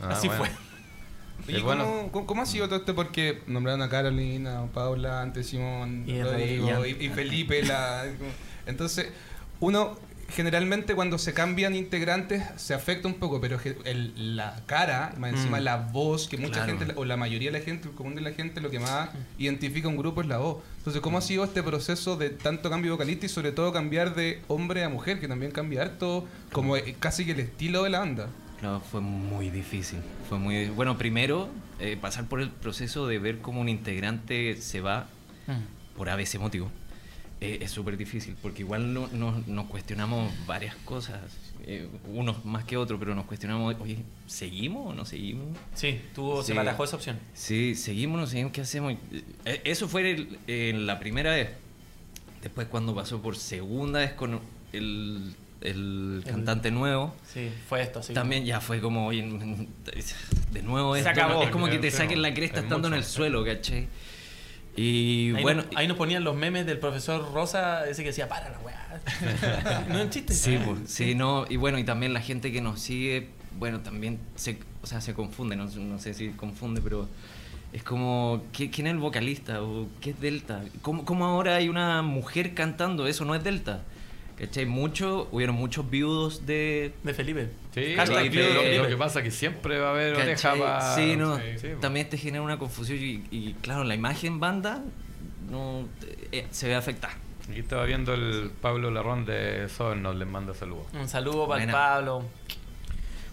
[0.00, 0.44] Ah, Así bueno.
[0.44, 1.52] fue.
[1.52, 1.84] ¿Y Es bueno.
[1.84, 2.94] cómo, cómo- cómo ha sido todo esto?
[2.94, 6.86] Porque nombraron a Carolina, a Paula, antes Simón, Y Rodrigo Rodrigo.
[7.02, 7.62] y, y Felipe.
[7.64, 8.04] La,
[8.66, 9.08] entonces,
[9.60, 9.96] uno
[10.28, 15.60] generalmente cuando se cambian integrantes se afecta un poco, pero el- la cara, más encima
[15.60, 15.64] Mm.
[15.64, 16.78] la voz, que mucha Claro.
[16.78, 19.10] gente, o la mayoría de la gente, el común de la gente, lo que más
[19.38, 20.62] identifica un grupo es la voz.
[20.78, 24.42] Entonces, ¿cómo ha sido este proceso de tanto cambio vocalista y sobre todo cambiar de
[24.48, 28.00] hombre a mujer, que también cambia harto, como eh, casi que el estilo de la
[28.00, 28.28] banda?
[28.60, 29.98] Claro, fue muy difícil.
[30.28, 30.96] Fue muy bueno.
[30.96, 35.06] Primero, eh, pasar por el proceso de ver cómo un integrante se va
[35.96, 36.70] por a veces motivo
[37.40, 41.20] eh, es súper difícil porque igual no, no- nos cuestionamos varias cosas,
[41.66, 45.46] eh, unos más que otros, pero nos cuestionamos, oye, ¿seguimos o no seguimos?
[45.74, 46.56] Sí, tuvo, se Sí.
[46.56, 47.18] barajó esa opción.
[47.34, 48.94] Sí, seguimos, no seguimos, ¿qué hacemos?
[49.44, 51.50] Eh, Eso fue el- la primera vez.
[52.42, 54.40] Después cuando pasó por segunda vez con
[54.72, 58.14] el, el cantante nuevo, Sí, fue esto, así.
[58.14, 59.22] también ya fue como, oye,
[60.52, 61.42] de nuevo Se esto, acabó.
[61.42, 62.66] es como que te Sí, saquen la es cresta mucho.
[62.66, 63.88] estando en el suelo, ¿cachai?
[64.76, 68.50] Y Ahí, bueno, ahí nos ponían los memes del profesor Rosa, ese que decía, para
[68.50, 69.84] la weá.
[69.88, 70.34] no es chiste.
[70.34, 74.18] sí, pues, sí, no, y bueno, y también la gente que nos sigue bueno, también
[74.34, 77.08] se, o sea, se confunde, no, no sé si confunde, pero
[77.72, 79.62] es como, ¿qué- ¿quién es el vocalista?
[79.62, 80.62] ¿O qué es Delta?
[80.82, 83.06] ¿Cómo, cómo ahora hay una mujer cantando?
[83.06, 83.82] Eso no es Delta.
[84.38, 84.66] ¿Cachai?
[84.66, 86.92] Mucho, hubieron muchos viudos de...
[87.02, 87.48] De Felipe.
[87.74, 90.94] Sí, Hashtag lo, que pasa es que siempre va a haber oreja para...
[90.94, 94.82] Sí, no, sí, también te genera una confusión y, y, claro, la imagen banda
[95.50, 95.88] no
[96.32, 97.14] eh, se ve afectada.
[97.48, 100.86] Aquí estaba viendo el Pablo Larrón de Sobernos, les manda saludos.
[100.92, 101.70] Un saludo para el.
[101.70, 102.24] Pablo.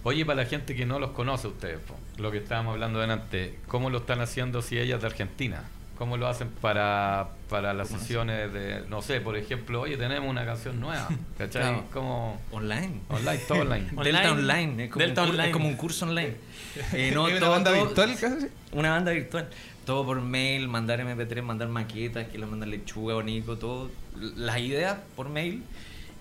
[0.04, 3.58] Oye, para la gente que no los conoce ustedes, po, lo que estábamos hablando delante,
[3.66, 5.64] ¿cómo lo están haciendo si ella es de Argentina?
[5.98, 10.44] ¿Cómo lo hacen para, para las sesiones de, no sé, por ejemplo, oye, tenemos una
[10.44, 11.62] canción nueva, ¿cachai?
[11.62, 11.84] Claro.
[11.92, 13.00] Como Online.
[13.08, 13.86] online, todo online.
[14.02, 14.62] Delta Online.
[14.62, 15.46] Online, es como, Delta un, Online.
[15.48, 16.34] es como un curso online.
[16.92, 18.46] Eh, no, ¿Hay una todo- banda todo- virtual casi?
[18.72, 19.48] Una banda virtual.
[19.86, 23.90] Todo por mail, mandar MP3, mandar maquetas, que le mandan lechuga o Nico, todo.
[24.18, 25.62] Las ideas por mail.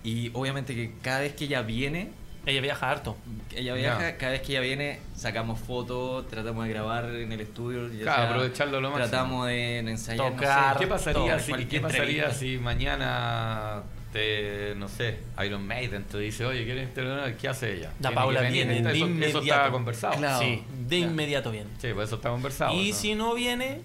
[0.03, 2.11] Y obviamente que cada vez que ella viene,
[2.45, 3.15] Ella viaja harto.
[3.55, 7.87] ella viaja, cada vez que ella viene, sacamos fotos, tratamos de grabar en el estudio.
[7.93, 9.07] ya Claro, sea, aprovecharlo lo máximo.
[9.09, 10.25] Tratamos de ensayar.
[10.31, 10.73] no Tocar.
[10.73, 12.33] sé, ¿Qué pasaría, todo, si, cualquier ¿qué pasaría entrevista.
[12.33, 17.35] si mañana te, no sé, Iron Maiden te dice, oye, ¿quieres intervenir?
[17.37, 17.91] ¿Qué hace ella?
[17.99, 20.15] La Paula viene de eso, estaba conversado.
[20.17, 20.39] Claro.
[20.39, 21.11] sí, de claro.
[21.11, 21.67] inmediato bien.
[21.79, 22.73] Sí, pues eso está conversado.
[22.73, 23.81] Y si no viene,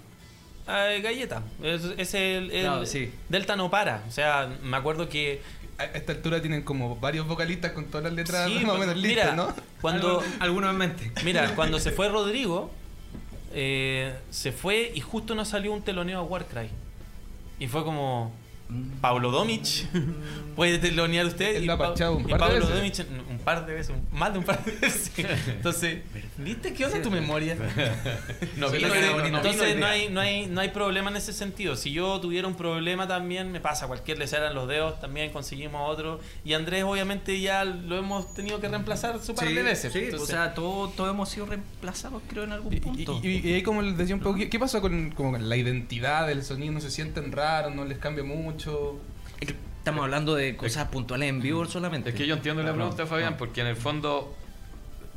[0.68, 1.42] eh, galleta.
[1.62, 3.10] Es, es el, el- Claro, sí.
[3.28, 4.02] Delta no para.
[4.06, 5.40] O sea, me acuerdo que.
[5.78, 8.96] A esta altura tienen como varios vocalistas con todas las letras Sí, más o menos
[8.96, 9.54] mira, listas, ¿no?
[9.80, 11.12] Cuando, Algunos en mente.
[11.24, 12.70] mira, cuando se fue Rodrigo,
[13.52, 16.68] eh, se fue y justo nos salió un teloneo a Warcry.
[17.60, 18.32] Y fue como.
[19.00, 19.86] Pablo Domich,
[20.56, 21.62] ¿puede telonear usted?
[21.62, 21.74] Y Pa-
[22.10, 22.74] un par de Pablo veces.
[22.74, 23.00] Domich
[23.30, 25.10] un par de veces, un- más de un par de veces.
[25.48, 26.00] Entonces,
[26.36, 27.56] ¿viste qué onda tu memoria?
[28.56, 31.76] No, Sí, no, no, entonces no, hay, no, hay, no hay problema en ese sentido.
[31.76, 35.88] Si yo tuviera un problema también, me pasa cualquier lesera en los dedos, también conseguimos
[35.88, 36.20] otro.
[36.44, 39.92] Y Andrés, obviamente, ya lo hemos tenido que reemplazar su par de veces.
[39.92, 43.20] Sí, Entonces, o sea, todos todo hemos sido reemplazados, creo, en algún punto.
[43.22, 45.48] y- y- y ahí como les decía un poco, ¿qué, qué pasa con, como con
[45.48, 46.72] la identidad del sonido?
[46.72, 47.74] ¿No se sienten raros?
[47.74, 48.57] ¿No les cambia mucho?
[48.58, 52.10] Estamos hablando de cosas puntuales en vivo solamente.
[52.10, 53.36] Es que yo entiendo la No, pregunta, no, Fabián, no.
[53.38, 54.34] porque en el fondo,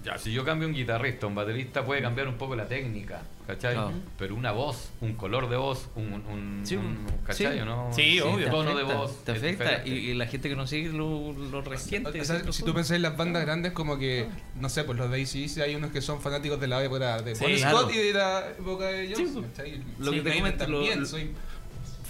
[0.06, 3.76] ya, si yo cambio un guitarrista, un baterista puede cambiar un poco la técnica, ¿cachai?
[4.18, 7.46] Pero una voz, un color de voz, un, un, Sí, un- sí.
[7.66, 7.90] ¿no?
[7.92, 8.50] Sí, Un obvio.
[8.50, 9.26] tono de voz.
[9.26, 9.86] Te afecta.
[9.86, 11.60] Y, la gente que nos sigue lo, lo.
[11.60, 14.28] O sea, si tú pensás en las bandas grandes, como que,
[14.58, 17.36] no sé, pues los de ACDC hay unos que son fanáticos de la época de
[17.36, 17.80] Sí, Bon claro.
[17.80, 19.44] Scott y de la época de Sí, Johnson.
[19.54, 19.82] ¿cachai?
[20.00, 21.32] lo Sí, que te comento, también, lo- soy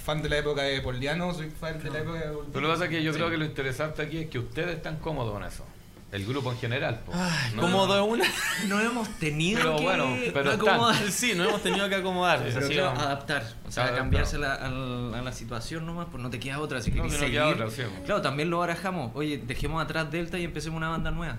[0.02, 2.62] fan de la época de Paul Diano, soy fan de la época de Paul Pero
[2.62, 4.98] lo que pasa es que yo creo que lo interesante aquí es que ustedes están
[4.98, 5.66] cómodos con eso.
[6.12, 7.00] El grupo en general.
[7.14, 8.26] Ay, No- cómodo es una.
[8.68, 11.10] No hemos tenido Pero que bueno, pero acomodar.
[11.10, 12.42] Sí, no hemos tenido que acomodar.
[12.44, 14.02] Pero así claro, adaptar, o sea, Adaptar.
[14.04, 17.04] cambiarse la- al- a la situación nomás, pues no te queda otra, así que No,
[17.06, 17.64] que no queda seguir.
[17.64, 17.84] otra, sí.
[18.06, 19.12] Claro, también lo barajamos.
[19.16, 21.38] Oye, dejemos atrás Delta y empecemos una banda nueva.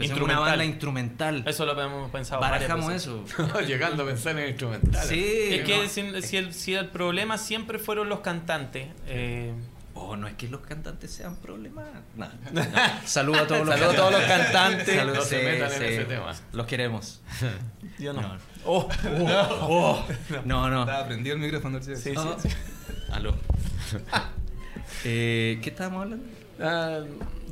[0.00, 0.48] Empecemos una Instrumental.
[0.58, 1.44] banda instrumental.
[1.46, 2.40] Eso lo hemos pensado.
[2.40, 3.24] Barajamos eso.
[3.66, 5.08] Llegando a pensar en instrumentales.
[5.08, 5.24] Sí.
[5.50, 5.88] Es que no.
[5.88, 8.88] si, si el, si el problema siempre fueron los cantantes.
[9.06, 9.52] eh,
[10.02, 11.84] Oh, no es que los cantantes sean problemas.
[12.16, 12.62] No, no.
[13.04, 14.96] Saludo a todos los Saludo a todos los cantantes.
[14.96, 15.84] Saludo, No se sí, metan en sí.
[15.84, 16.32] ese tema.
[16.52, 17.20] Los queremos.
[17.98, 18.22] yo no.
[18.22, 18.36] No.
[18.64, 18.88] Oh,
[19.62, 20.06] Oh,
[20.46, 20.80] no, no.
[20.82, 21.82] Estaba prendido el micrófono.
[21.82, 21.94] ¿sí?
[21.96, 22.36] Sí, Oh.
[22.40, 22.56] sí, sí.
[23.12, 23.34] Aló.
[25.04, 26.26] Eh, ¿Qué estábamos hablando?
[26.60, 27.00] Ah,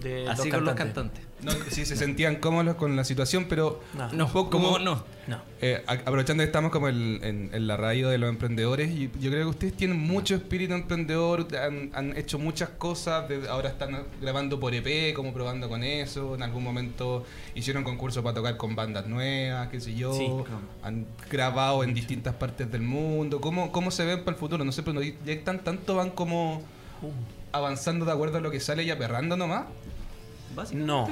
[0.01, 1.25] de Así los con los cantantes.
[1.43, 4.13] No, sí, se sentían cómodos con la situación, pero No.
[4.13, 5.05] No, un poco ¿cómo como- no?
[5.29, 5.41] No.
[5.61, 9.31] Eh, aprovechando que estamos como el- en, en la radio de los emprendedores, y yo
[9.31, 14.05] creo que ustedes tienen mucho espíritu emprendedor, han, han hecho muchas cosas, de- ahora están
[14.21, 17.25] grabando por EP, como probando con eso, en algún momento
[17.55, 20.61] hicieron concursos para tocar con bandas nuevas, qué sé yo, Sí, claro.
[20.83, 24.65] han grabado en distintas partes del mundo, ¿cómo, cómo se ven para el futuro?
[24.65, 26.63] No sé, pero ya están, tanto van como
[27.53, 29.65] avanzando de acuerdo a lo que sale y aperrando nomás.
[30.73, 31.09] No.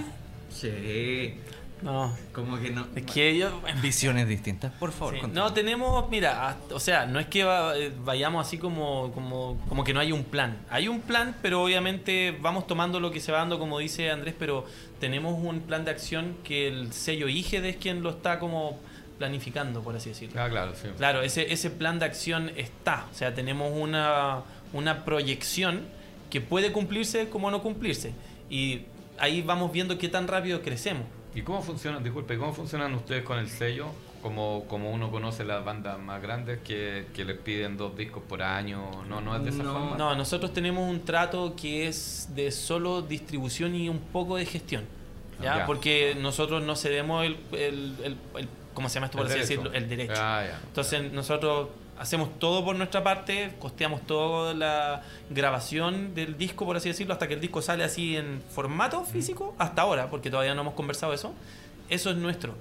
[0.50, 1.34] Sí.
[1.82, 2.10] No.
[2.32, 2.86] Como que no.
[2.94, 3.60] Es que yo.
[3.82, 5.14] Visiones distintas, por favor.
[5.14, 5.20] Sí.
[5.32, 9.58] No, tenemos, mira, hasta- o sea, no es que va- eh, vayamos así como, como,
[9.68, 10.56] como que no hay un plan.
[10.70, 14.34] Hay un plan, pero obviamente vamos tomando lo que se va dando, como dice Andrés,
[14.38, 14.64] pero
[15.00, 18.78] tenemos un plan de acción que el sello IGED es quien lo está como
[19.18, 20.40] planificando, por así decirlo.
[20.42, 20.88] Ah, claro, sí.
[20.96, 23.06] Claro, ese, ese plan de acción está.
[23.12, 25.82] O sea, tenemos una, una proyección
[26.30, 28.12] que puede cumplirse como no cumplirse.
[28.48, 28.82] Y
[29.18, 31.04] ahí vamos viendo qué tan rápido crecemos.
[31.34, 33.86] ¿Y cómo funcionan, disculpe, cómo funcionan ustedes con el sello?
[34.22, 38.42] Como, como uno conoce las bandas más grandes que, que les piden dos discos por
[38.42, 39.72] año, no, no es de esa No.
[39.72, 39.96] forma.
[39.96, 44.84] No, nosotros tenemos un trato que es de solo distribución y un poco de gestión.
[45.40, 45.58] ¿ya?
[45.58, 45.66] Ya.
[45.66, 49.40] Porque nosotros no cedemos el, el, el- el- ¿cómo se llama esto por El así
[49.40, 49.60] derecho.
[49.62, 49.78] decirlo?
[49.78, 50.14] El derecho.
[50.16, 50.60] Ah, ya.
[50.66, 56.88] Entonces nosotros hacemos todo por nuestra parte, costeamos toda la grabación del disco, por así
[56.88, 60.62] decirlo, hasta que el disco sale así en formato físico, hasta ahora, porque todavía no
[60.62, 61.34] hemos conversado eso.
[61.88, 62.54] eso es nuestro.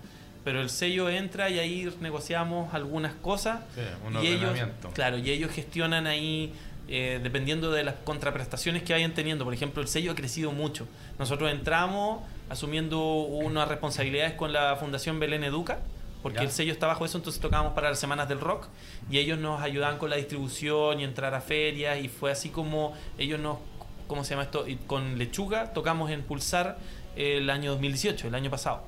[0.43, 3.62] Pero el sello entra y ahí negociamos algunas cosas.
[3.74, 4.52] Sí, un y ellos,
[4.93, 6.54] claro, y ellos gestionan ahí
[6.88, 9.43] eh, dependiendo de las contraprestaciones que vayan teniendo.
[9.43, 10.88] Por ejemplo, el sello ha crecido mucho.
[11.17, 15.80] Nosotros entramos asumiendo unas responsabilidades con la Fundación Belén Educa,
[16.25, 16.45] porque Ya.
[16.45, 18.65] el sello está bajo eso, entonces tocábamos para las semanas del rock
[19.11, 22.95] y ellos nos ayudaban con la distribución y entrar a ferias y fue así como
[23.19, 23.59] ellos nos,
[24.07, 24.67] ¿cómo se llama esto?
[24.67, 26.79] Y con Lechuga tocamos en Pulsar
[27.15, 28.85] el año 2018, el año pasado.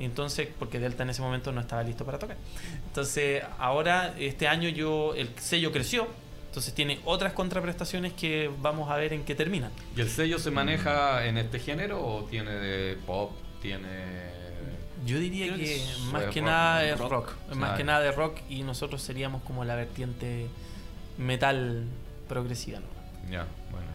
[0.00, 2.36] Entonces, porque Delta en ese momento no estaba listo para tocar.
[2.88, 6.08] Entonces, ahora, este año yo, el sello creció,
[6.48, 9.70] entonces tiene otras contraprestaciones que vamos a ver en qué terminan.
[9.96, 13.30] ¿Y el sello se maneja en este género o tiene de pop?
[13.62, 14.39] ¿Tiene.?
[15.06, 17.10] Yo diría que, que más rock, que nada es rock.
[17.10, 20.46] rock, más que nada de rock y nosotros seríamos como la vertiente
[21.18, 21.84] metal
[22.28, 22.80] progresiva.
[22.80, 23.30] ¿no?
[23.30, 23.86] Ya, bueno.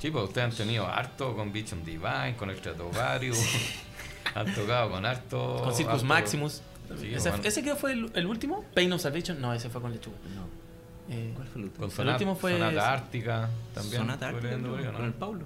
[0.00, 3.38] Chicos, ustedes han tenido harto con Vision Divine, con el Stratovarius.
[4.34, 5.60] han tocado con harto.
[5.64, 6.62] Con Circus harto- Maximus.
[7.00, 7.44] Sí, ese, bueno.
[7.44, 10.16] ese creo fue el, el último, Pain of Salvation, no, ese fue con Lechuga.
[10.36, 10.46] No.
[11.12, 11.80] Eh, ¿Cuál fue el último?
[11.80, 14.02] Con El Sonata, último fue- Sonata Ártica también.
[14.02, 14.58] Sonata Ártica,
[14.92, 15.44] con el Paulo.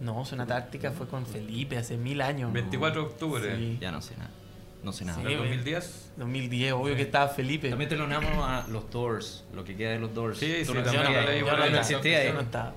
[0.00, 2.52] No, Sonata Ártica fue con Felipe hace mil años.
[2.52, 3.78] 24 de octubre Sí.
[3.80, 4.30] Ya no sé nada.
[4.82, 5.18] No sé nada.
[5.18, 5.48] Sí, del güey.
[5.48, 6.12] 2010.
[6.16, 7.70] 2010, obvio que estaba Felipe.
[7.70, 10.38] También te lo nombramos a los Doors, lo que queda de los Doors.
[10.38, 11.40] Sí, sí, no también yo no, ahí.
[11.40, 11.58] yo no ahí.
[11.58, 12.34] no estaba, existía yo ahí.
[12.34, 12.74] no estaba.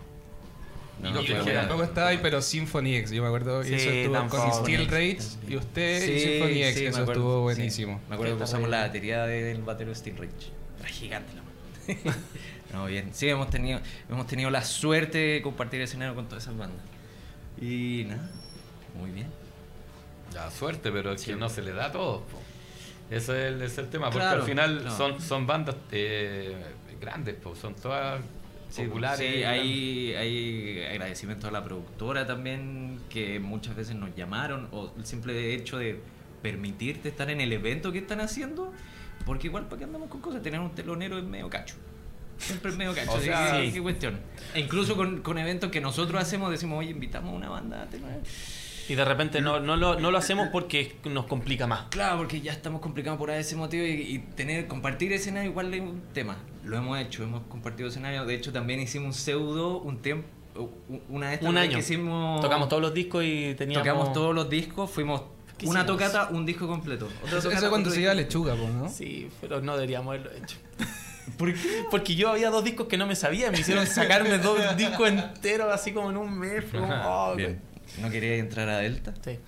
[1.02, 3.64] No, Y no, que Yo tampoco estaba ahí, pero Symphony X, yo me acuerdo.
[3.64, 7.02] Sí, y eso estuvo con Steel X y usted y Sí, Symphony X, sí, eso
[7.02, 7.56] acuerdo, estuvo sí.
[7.56, 8.02] buenísimo.
[8.10, 10.52] Me acuerdo que usamos la batería del batero Steel Rage.
[10.80, 12.18] Era gigante la mano.
[12.74, 13.10] no, bien.
[13.14, 13.80] Sí, hemos tenido,
[14.10, 16.82] hemos tenido la suerte de compartir escenario con todas esas bandas.
[17.62, 18.30] Y nada,
[19.00, 19.28] muy bien.
[20.34, 22.22] Ya, suerte, pero es que no se le da a todos.
[22.24, 22.40] po.
[23.10, 24.96] Ese es el, es el tema, porque Claro, al final claro.
[24.98, 26.56] son, son bandas eh,
[27.02, 28.22] grandes, po, son todas
[28.70, 29.18] Sí, populares.
[29.20, 35.06] sí, hay, hay agradecimiento a la productora también, que muchas veces nos llamaron, o el
[35.08, 36.00] simple hecho de
[36.44, 38.72] permitirte estar en el evento que están haciendo,
[39.26, 41.76] porque igual para qué andamos con cosas, tener un telonero es medio cacho.
[42.40, 43.72] Siempre es medio cacho, O sea, sí.
[43.72, 44.20] qué cuestión.
[44.54, 47.88] E incluso con, con eventos que nosotros hacemos, decimos, oye, invitamos a una banda.
[48.88, 51.84] Y de repente no, no, lo, no lo hacemos porque nos complica más.
[51.92, 55.82] Claro, porque ya estamos complicados por ese motivo y, y tener compartir escenario igual es
[55.82, 56.38] un tema.
[56.64, 58.26] Lo hemos hecho, hemos compartido escenario.
[58.26, 60.28] De hecho, también hicimos un pseudo, un tiempo,
[61.08, 61.74] una de estas Un año.
[61.74, 62.42] que hicimos.
[62.42, 63.86] Tocamos todos los discos y teníamos...
[63.88, 65.22] tocamos todos los discos, fuimos
[65.58, 66.00] ¿Qué una hicimos?
[66.00, 67.08] tocata, un disco completo.
[67.24, 68.26] Otra Eso, tocata, eso cuando se iba a disco.
[68.28, 68.90] lechuga, po, ¿no?
[68.90, 70.58] Sí, pero no deberíamos haberlo hecho.
[71.38, 71.84] ¿Por qué?
[71.92, 75.74] Porque yo había dos discos que no me sabía, me hicieron sacarme dos discos enteros
[75.74, 76.64] así como en un mes.
[76.72, 77.60] Como, oh, Bien.
[78.02, 79.14] ¿No quería entrar a Delta?
[79.24, 79.40] Sí,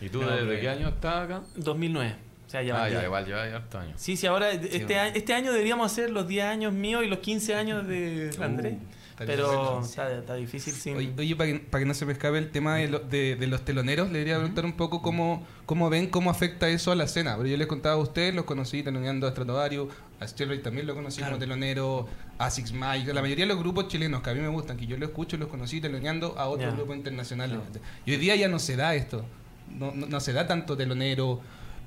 [0.00, 1.42] ¿Y tú No, desde pero- qué año estás acá?
[1.56, 2.14] 2009.
[2.46, 3.04] O sea, ya ah, ya, 10.
[3.04, 4.00] igual lleva ya harto años.
[4.00, 5.00] Sí, sí, ahora este, bueno.
[5.02, 8.74] año, este año deberíamos hacer los 10 años míos y los 15 años de Andrés.
[8.74, 8.78] estaría
[9.26, 10.96] pero está, está difícil sin...
[10.96, 13.36] Oye, oye, para que, para que no se me escape el tema de, lo- de-
[13.36, 16.94] de los teloneros, le quería preguntar un poco cómo, cómo ven, cómo afecta eso a
[16.94, 17.36] la escena.
[17.36, 19.88] Pero yo les contaba a ustedes, los conocí teloneando a Stratovarius,
[20.20, 23.58] a Steel Rage también lo conocí como telonero, a Six Mike, la mayoría de los
[23.58, 26.48] grupos chilenos que a mí me gustan, que yo lo escucho, los conocí teloneando a
[26.48, 27.58] otros grupos internacionales.
[28.06, 29.24] Y hoy día ya no se da esto,
[29.70, 31.40] no, no, no se da tanto telonero.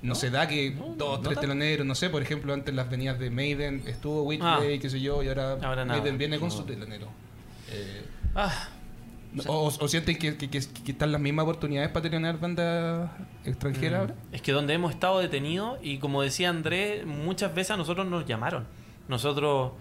[0.04, 3.30] No, se da que dos, tres teloneros, no sé, por ejemplo, antes las venidas de
[3.30, 4.80] Maiden, estuvo Whitway, Ah.
[4.82, 6.00] qué sé yo, y ahora, Ahora nada.
[6.00, 7.06] Maiden viene con su telonero.
[7.72, 8.06] Eh,
[8.36, 8.70] Ah,
[9.48, 13.10] o, o sienten que, que, que- que están las mismas oportunidades para tener bandas
[13.46, 14.16] extranjeras ahora?
[14.32, 18.26] Es que donde hemos estado detenidos, y como decía Andrés, muchas veces a nosotros nos
[18.26, 18.66] llamaron.
[19.08, 19.72] Nosotros,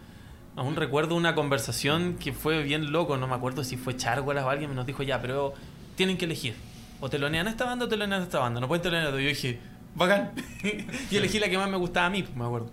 [0.56, 4.50] aún recuerdo una conversación que fue bien loco, no me acuerdo si fue Chargualas o
[4.50, 5.52] alguien, nos dijo ya, pero
[5.96, 6.54] tienen que elegir.
[7.00, 8.60] O telonean a esta banda o telonean a esta banda.
[8.60, 9.58] No pueden telonear a yo dije,
[9.94, 10.32] bacán.
[11.10, 12.70] y elegí la que más me gustaba a mí, me acuerdo.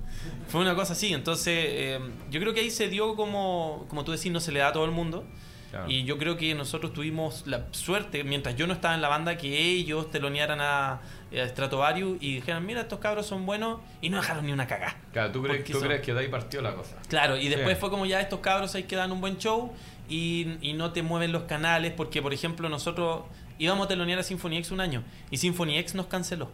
[0.47, 1.13] Fue una cosa así.
[1.13, 1.99] Entonces, eh,
[2.31, 4.73] yo creo que ahí se dio como, como tú decís, no se le da a
[4.73, 5.25] todo el mundo.
[5.69, 5.91] Claro.
[5.91, 9.37] Y yo creo que nosotros tuvimos la suerte, mientras yo no estaba en la banda,
[9.37, 11.01] que ellos telonearan a, a
[11.49, 14.95] Stratovarius y dijeran, mira, estos cabros son buenos y no dejaron ni una cagá.
[15.11, 16.95] Claro, ¿tú, crees, tú crees que de ahí partió la cosa?
[17.09, 17.81] Claro, y después Sí.
[17.81, 19.73] fue como ya estos cabros hay que dan un buen show
[20.07, 23.23] y, y no te mueven los canales porque, por ejemplo, nosotros
[23.59, 26.49] íbamos a telonear a Symphony X un año y Symphony X nos canceló.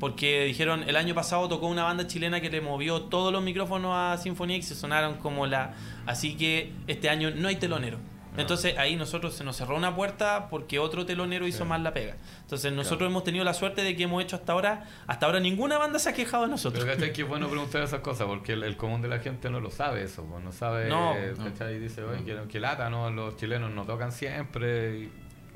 [0.00, 3.92] Porque dijeron, el año pasado tocó una banda chilena que le movió todos los micrófonos
[3.94, 5.74] a Symphony X y sonaron como la...
[6.06, 7.98] Así que este año no hay telonero.
[8.36, 11.68] Entonces ahí nosotros se nos cerró una puerta porque otro telonero hizo Sí.
[11.68, 12.16] mal la pega.
[12.42, 13.10] Entonces nosotros Claro.
[13.10, 16.08] hemos tenido la suerte de que hemos hecho hasta ahora, hasta ahora ninguna banda se
[16.10, 16.82] ha quejado de nosotros.
[16.84, 17.12] Pero ¿cachai?
[17.12, 19.70] que es bueno preguntar esas cosas porque el, el común de la gente no lo
[19.70, 21.74] sabe eso, pues, no sabe, No, ¿cachai?
[21.74, 23.10] Y dice, oye, que, que lata, ¿no?
[23.10, 25.12] Los chilenos no tocan siempre y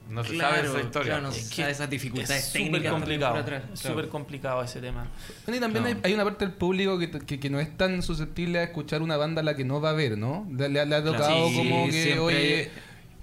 [0.09, 1.13] no se sabe esa historia.
[1.15, 3.37] Claro, no se sabe esas dificultades es súper técnicas complicado.
[3.37, 3.77] atrás, claro.
[3.77, 5.07] súper complicado ese tema.
[5.47, 6.01] Bueno, y también Claro.
[6.03, 9.03] hay, hay una parte del público que, que, que no es tan susceptible a escuchar
[9.03, 10.47] una banda a la que no va a ver, ¿no?
[10.51, 12.71] Le, le- le ha tocado Sí, como que, siempre oye,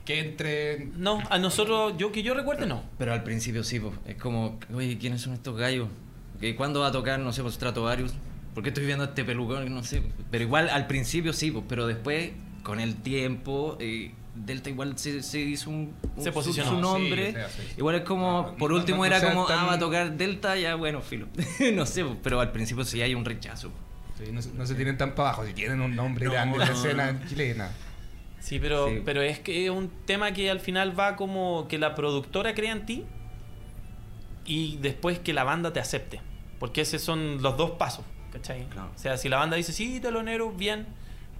[0.06, 0.88] que entre.
[0.98, 2.84] No, a nosotros, yo que yo recuerde, no.
[2.98, 3.94] Pero al principio sí, pues.
[4.08, 5.88] Es como, oye, ¿quiénes son estos gallos?
[6.42, 8.14] ¿Y ¿Cuándo va a tocar, no sé, pues Stratovarius?
[8.56, 9.74] ¿Por qué estoy viendo este pelucón?
[9.74, 10.02] No sé.
[10.32, 11.64] Pero igual al principio sí, pues.
[11.70, 12.32] Pero después,
[12.64, 16.76] con el tiempo, eh, Delta igual se, se hizo un, un- Se su- posicionó, su
[16.78, 17.30] sí, nombre.
[17.30, 17.62] o sea, sí.
[17.78, 20.14] Igual es como, No, por último no- no era como, tan- ah, va a tocar
[20.14, 21.28] Delta, ya bueno, filo.
[21.74, 23.72] no sé, pero al principio sí hay un rechazo.
[24.18, 26.54] Sí, no, se- no se tienen tan para abajo, si tienen un nombre No, grande
[26.54, 27.28] en la escena no.
[27.28, 27.72] chilena.
[28.40, 29.02] Sí, pero, Sí.
[29.06, 32.72] pero es que es un tema que al final va como que la productora crea
[32.72, 33.06] en ti
[34.46, 36.22] y después que la banda te acepte.
[36.60, 38.66] Porque esos son los dos pasos, ¿cachai?
[38.70, 38.92] Claro.
[38.96, 40.88] O sea, si la banda dice, sí, telonero, bien,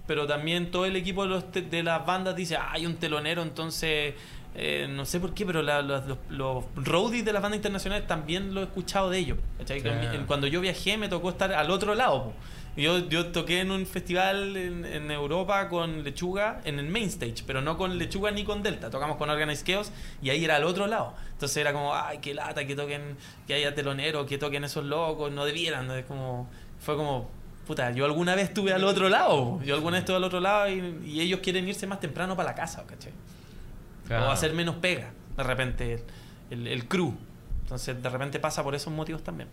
[0.06, 2.96] pero también todo el equipo de, los te- de las bandas dice, ah, hay un
[2.96, 4.14] telonero, entonces,
[4.54, 8.06] eh, no sé por qué, pero la- los, los, los roadies de las bandas internacionales
[8.06, 9.38] también lo he escuchado de ellos.
[10.26, 12.32] Cuando yo viajé me tocó estar al otro lado.
[12.74, 17.44] Yo, yo toqué en un festival en, en Europa con Lechuga en el main stage,
[17.46, 18.88] pero no con Lechuga ni con Delta.
[18.88, 19.92] Tocamos con Organized Chaos
[20.22, 21.12] y ahí era al otro lado.
[21.32, 25.30] Entonces era como, ay, qué lata que toquen, que haya teloneros, que toquen esos locos,
[25.30, 25.90] no debieran.
[25.90, 26.48] Es como,
[26.80, 27.28] fue como,
[27.66, 29.62] puta, yo alguna vez estuve al otro lado.
[29.62, 32.50] Yo alguna vez estuve al otro lado y, y ellos quieren irse más temprano para
[32.50, 33.12] la casa, ¿cachai?
[34.06, 34.26] Claro.
[34.26, 36.04] O hacer menos pega, de repente,
[36.50, 37.14] el, el crew.
[37.62, 39.48] Entonces, de repente pasa por esos motivos también.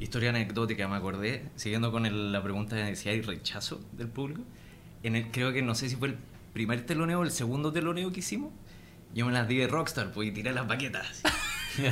[0.00, 4.42] Historia anecdótica, me acordé, siguiendo con el- la pregunta de si hay rechazo del público.
[5.02, 6.16] En el, creo que no sé si fue el
[6.52, 8.50] primer teloneo o el segundo teloneo que hicimos.
[9.14, 11.22] Yo me las di de Rockstar, pues, y tiré las baquetas.
[11.76, 11.88] ¿Tú, tú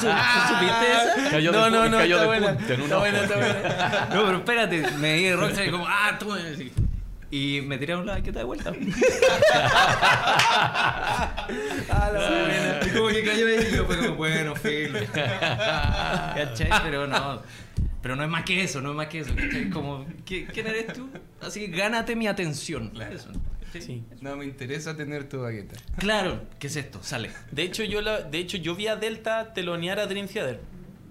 [0.00, 1.30] su- tú supiste esa?
[1.30, 3.00] Cayó de, pu- cayó de punta en un está ojo.
[3.00, 4.06] buena, está buena.
[4.14, 6.34] No, pero espérate, me di de Rockstar y como, ah, tú.
[7.30, 8.72] Y me tiraron la baqueta de vuelta.
[11.90, 12.80] Ah, la buena.
[12.86, 14.98] Y como que cayó ahí y yo, pero bueno, filo.
[15.12, 16.70] ¿Cachai?
[16.84, 17.42] Pero no.
[18.04, 19.34] Pero no es más que eso, no es más que eso.
[19.72, 21.08] Como, ¿qué- ¿quién eres tú?
[21.40, 22.92] Así que gánate mi atención.
[23.10, 23.30] Eso,
[23.64, 23.80] ¿cachai?
[23.82, 24.04] Sí.
[24.20, 25.74] No me interesa tener tu bagueta.
[25.96, 27.02] Claro, ¿qué es esto?
[27.02, 27.30] Sale.
[27.50, 30.60] De hecho, yo la, de hecho, yo vi a Delta telonear a Dream Theater.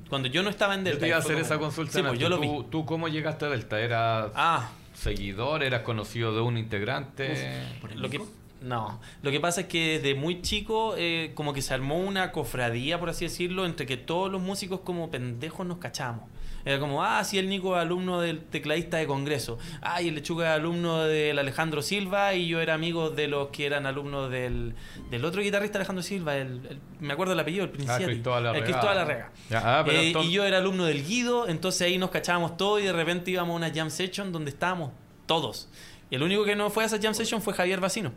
[0.07, 0.99] Cuando yo no estaba en Yo Delta.
[0.99, 1.93] te iba a hacer como- esa consulta.
[1.93, 2.47] Sí, pues yo lo vi.
[2.47, 3.81] ¿Tú, ¿Tú cómo llegaste a Delta?
[3.81, 5.63] ¿Eras Ah, seguidor?
[5.63, 7.33] ¿Eras conocido de un integrante?
[7.81, 8.29] ¿Por el lo que, Nico?
[8.61, 12.31] no, lo que pasa es que desde muy chico eh, como que se armó una
[12.31, 16.29] cofradía, por así decirlo, entre que todos los músicos como pendejos nos cachamos.
[16.65, 19.57] Era como, ah, sí, el Nico es alumno del tecladista de Congreso.
[19.81, 23.49] Ah, y el Lechuga es alumno del Alejandro Silva y yo era amigo de los
[23.49, 24.73] que eran alumnos del,
[25.11, 28.05] del otro guitarrista Alejandro Silva, el, el- me acuerdo el apellido, el Ah, Princiati.
[28.05, 28.63] Cristóbal El.
[28.63, 29.31] Cristóbal Arrega.
[29.53, 32.81] Ah, pero Eh, entonces- Y yo era alumno del Guido, entonces ahí nos cachábamos todos
[32.81, 34.91] y de repente íbamos a una jam session donde estábamos
[35.25, 35.69] todos.
[36.09, 38.13] Y el único que no fue a esa jam session fue Javier Vacino.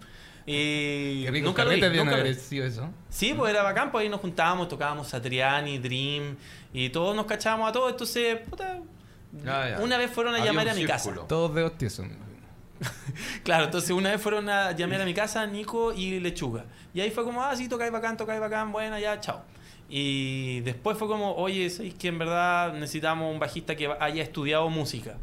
[0.48, 2.30] Y Qué rico nunca lo vi, nunca lo vi.
[2.60, 2.88] eso.
[3.08, 6.36] Sí, pues era bacán, pues ahí nos juntábamos, tocábamos Satriani, Dream,
[6.76, 8.80] y todos nos cachábamos a todos, entonces, puta,
[9.46, 9.80] Ah, ya.
[9.82, 11.10] una vez fueron a Había llamar a mi casa.
[11.26, 12.06] Todos de tiesos.
[13.44, 16.66] Claro, entonces una vez fueron a llamar a mi casa Nico y Lechuga.
[16.92, 19.42] Y ahí fue como, ah, sí, tocáis bacán, tocáis bacán, buena, ya, chao.
[19.88, 24.68] Y después fue como, oye, ¿sabéis que en verdad necesitamos un bajista que haya estudiado
[24.68, 25.16] música?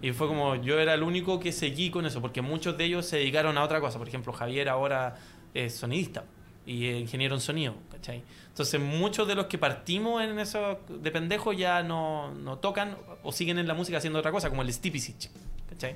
[0.00, 3.04] Y fue como, yo era el único que seguí con eso, porque muchos de ellos
[3.04, 3.98] se dedicaron a otra cosa.
[3.98, 5.16] Por ejemplo, Javier ahora
[5.52, 6.24] es sonidista
[6.66, 8.22] y ingeniero en sonido, ¿cachai?
[8.48, 13.32] Entonces muchos de los que partimos en eso de pendejos ya no, no tocan o
[13.32, 15.28] siguen en la música haciendo otra cosa, como el Stippy Sitch,
[15.68, 15.94] ¿cachai?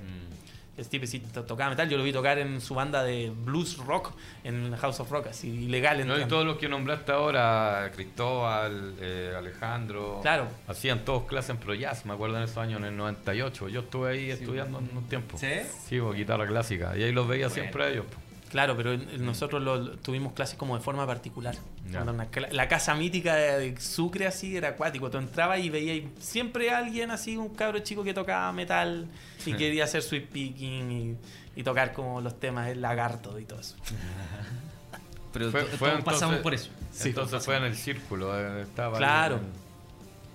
[0.80, 4.12] Steve sí to- tocaba metal, yo lo vi tocar en su banda de blues rock
[4.44, 6.06] en House of Rock, así ilegal.
[6.06, 10.46] No, y todos los que nombraste ahora, Cristóbal, eh, Alejandro, Claro.
[10.68, 13.68] hacían todos clases en Pro Jazz, me acuerdo en esos años, en el 98.
[13.68, 15.36] Yo estuve ahí estudiando en un tiempo.
[15.36, 15.48] ¿Sí?
[15.88, 16.96] Sí, guitarra clásica.
[16.96, 18.04] Y ahí los veía siempre a ellos.
[18.08, 18.27] pues.
[18.48, 21.54] Claro, pero en- nosotros lo, tuvimos clases como de forma particular.
[21.86, 25.10] Una cla- la casa mítica de, de Sucre así era acuático.
[25.10, 29.06] Tú entrabas y veías siempre alguien así, un cabro chico que tocaba metal
[29.46, 31.16] y quería hacer sweep picking y,
[31.60, 33.76] y tocar como los temas del lagarto y todo eso.
[35.32, 36.70] Pero Fue- pasamos por eso.
[37.04, 38.38] entonces fue en el círculo.
[38.38, 39.40] eh, estaba Claro.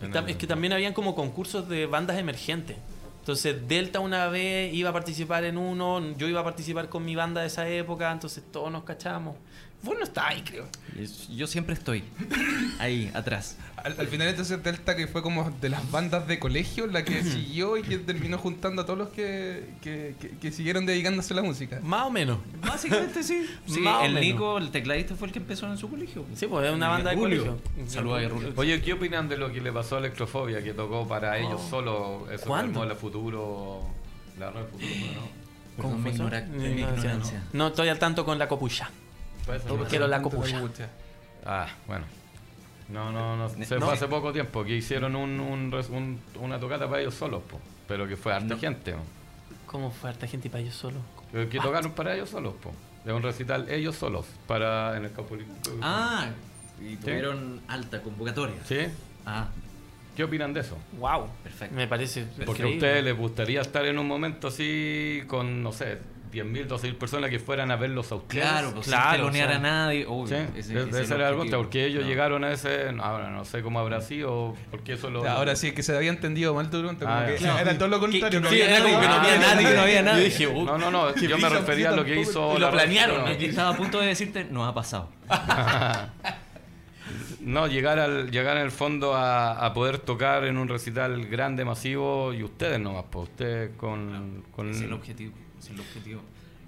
[0.02, 2.78] en- en Tam- el- Es que también habían como concursos de bandas emergentes.
[3.24, 7.16] Entonces Delta una vez iba a participar en uno, yo iba a participar con mi
[7.16, 9.38] banda de esa época, entonces todos nos cachamos.
[9.84, 10.66] Vos no estabas ahí, creo.
[11.36, 12.04] Yo siempre estoy
[12.80, 13.58] ahí, atrás.
[13.76, 17.22] Al, al final entonces Delta que fue como de las bandas de colegio la que
[17.24, 21.36] siguió y que terminó juntando a todos los que, que, que- que siguieron dedicándose a
[21.38, 21.80] la música.
[21.84, 22.38] Más o menos.
[22.62, 23.46] Básicamente sí.
[23.68, 24.22] Sí, Más o el menos.
[24.34, 26.26] Nico, el tecladista, fue el que empezó en su colegio.
[26.36, 27.46] Sí, pues es una banda de Rulio.
[27.46, 27.90] colegio.
[27.92, 28.54] Saludos a Rulio.
[28.56, 32.28] Oye, ¿qué opinan de lo que le pasó a Electrofobia, que tocó para ellos solo?
[32.32, 32.86] Eso ¿Cuándo?
[32.86, 33.82] la futuro.
[34.40, 34.88] La red futuro,
[35.78, 35.82] ¿no?
[35.84, 36.24] ¿Cómo mi, eso?
[36.24, 37.44] ignora- No, mi no, ignorancia.
[37.52, 38.90] No estoy al tanto con la copucha.
[39.48, 39.86] ¿No?
[39.86, 40.22] quiero la.
[41.46, 42.06] Ah, bueno.
[42.90, 43.50] No, no, no.
[43.50, 43.86] Se No.
[43.86, 47.42] fue hace poco tiempo que hicieron un, un res- un- una tocata para ellos solos,
[47.50, 47.60] po.
[47.88, 48.60] pero que fue harta No.
[48.60, 48.94] gente.
[48.94, 49.00] po.
[49.66, 51.00] ¿Cómo fue harta gente y para ellos solo?
[51.32, 52.72] Que que tocaron para ellos solos, po.
[53.06, 55.56] de un recital ellos solos para en el Caupolicán.
[55.82, 56.28] Ah,
[56.80, 58.56] y tuvieron alta convocatoria.
[58.66, 58.80] ¿Sí?
[59.26, 59.48] Ah,
[60.16, 60.78] ¿Qué opinan de eso?
[61.00, 61.28] Wow.
[61.44, 61.76] Perfecto.
[61.76, 62.26] Me parece.
[62.46, 65.98] Porque a ustedes les gustaría estar en un momento así con, no sé,
[66.34, 68.44] 10.000, 12.000 personas que fueran a verlos a ustedes.
[68.44, 70.08] claro, pues Claro, sin telonear o sea, a nadie.
[70.08, 71.38] Uy, Sí, ese- ese, ese es el era el objetivo.
[71.44, 72.10] punto, porque ellos No.
[72.10, 75.28] llegaron a ese, ahora no sé cómo habrá sido, porque eso lo...
[75.30, 77.06] Ahora sí, es que se había entendido mal tu pregunta.
[77.06, 77.60] como Ah, que claro.
[77.60, 78.42] era todo lo contrario.
[78.50, 80.18] Sí, era como que no había nadie, no había nadie.
[80.20, 82.52] Yo dije, uh, No, no, no, yo me refería a lo que hizo...
[82.56, 85.10] Y lo la- planearon, no, que Estaba a punto de decirte, no ha pasado.
[87.42, 91.66] No, llegar al llegar en el fondo a, a poder tocar en un recital grande,
[91.66, 94.46] masivo, y ustedes nomás, pues ustedes con...
[94.56, 95.34] con Ese es el objetivo.
[95.64, 96.22] Es el objetivo.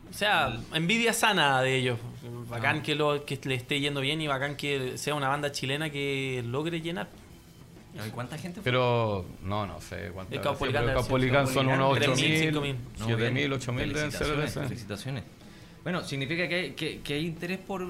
[0.09, 1.99] O sea, envidia sana de ellos.
[2.49, 2.83] Bacán Ah.
[2.83, 6.43] que, lo, que le esté yendo bien y bacán que sea una banda chilena que
[6.45, 7.09] logre llenar.
[7.95, 8.63] ¿Y ¿Cuánta gente fue?
[8.63, 10.33] Pero, no, no sé cuánto.
[10.35, 12.75] El Caupolicán son unos 3.000, 8.000, 5.000.
[12.99, 13.51] No, 7.000, bien.
[13.51, 14.49] 8.000 deben ser.
[14.67, 15.23] Felicitaciones.
[15.85, 17.81] Bueno, significa que hay, que, que hay interés por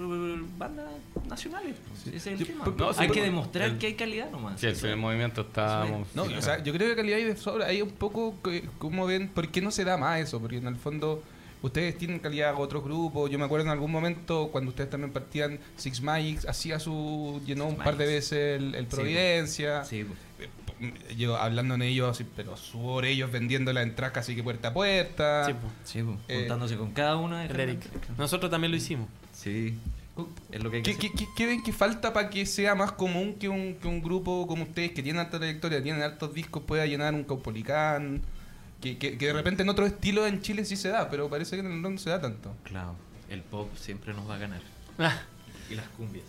[0.58, 0.86] bandas
[1.28, 1.76] nacionales.
[2.06, 2.66] Ese es el tema.
[2.78, 4.60] no, sí, hay que demostrar el- que hay calidad nomás.
[4.60, 5.88] Sí, el, el movimiento está...
[6.14, 7.68] No, o sea, yo creo que calidad hay de sobra.
[7.68, 10.40] Hay un poco, que- como ven, ¿por qué no se da más eso?
[10.42, 11.24] Porque en el fondo
[11.62, 13.32] ustedes tienen calidad con otros grupos.
[13.32, 17.66] Yo me acuerdo en algún momento cuando ustedes también partían, Six Mics hacía su, llenó
[17.66, 19.86] un par de veces el, el Providencia.
[19.86, 20.20] Sí, pues.
[21.18, 24.74] Yo hablando en ellos, así, pero sudor ellos vendiendo la entrada casi que puerta a
[24.74, 25.46] puerta.
[25.46, 25.60] Sí, po.
[25.84, 27.82] sí, pues, Eh, juntándose con cada una de Eric.
[28.18, 29.08] Nosotros también lo hicimos.
[29.34, 29.78] Sí,
[30.52, 31.12] es lo que hay que ¿Qué, hacer.
[31.12, 34.02] qué, qué- qué ven que falta para que sea más común que un, que un
[34.02, 38.22] grupo como ustedes que tienen alta trayectoria, tienen altos discos, pueda llenar un Caupolicán?
[38.82, 41.56] Que, que, que de repente en otros estilos en Chile sí se da, pero parece
[41.56, 42.54] que en el no se da tanto.
[42.64, 42.96] Claro,
[43.30, 44.62] el pop siempre nos va a ganar.
[45.70, 46.26] Y las cumbias.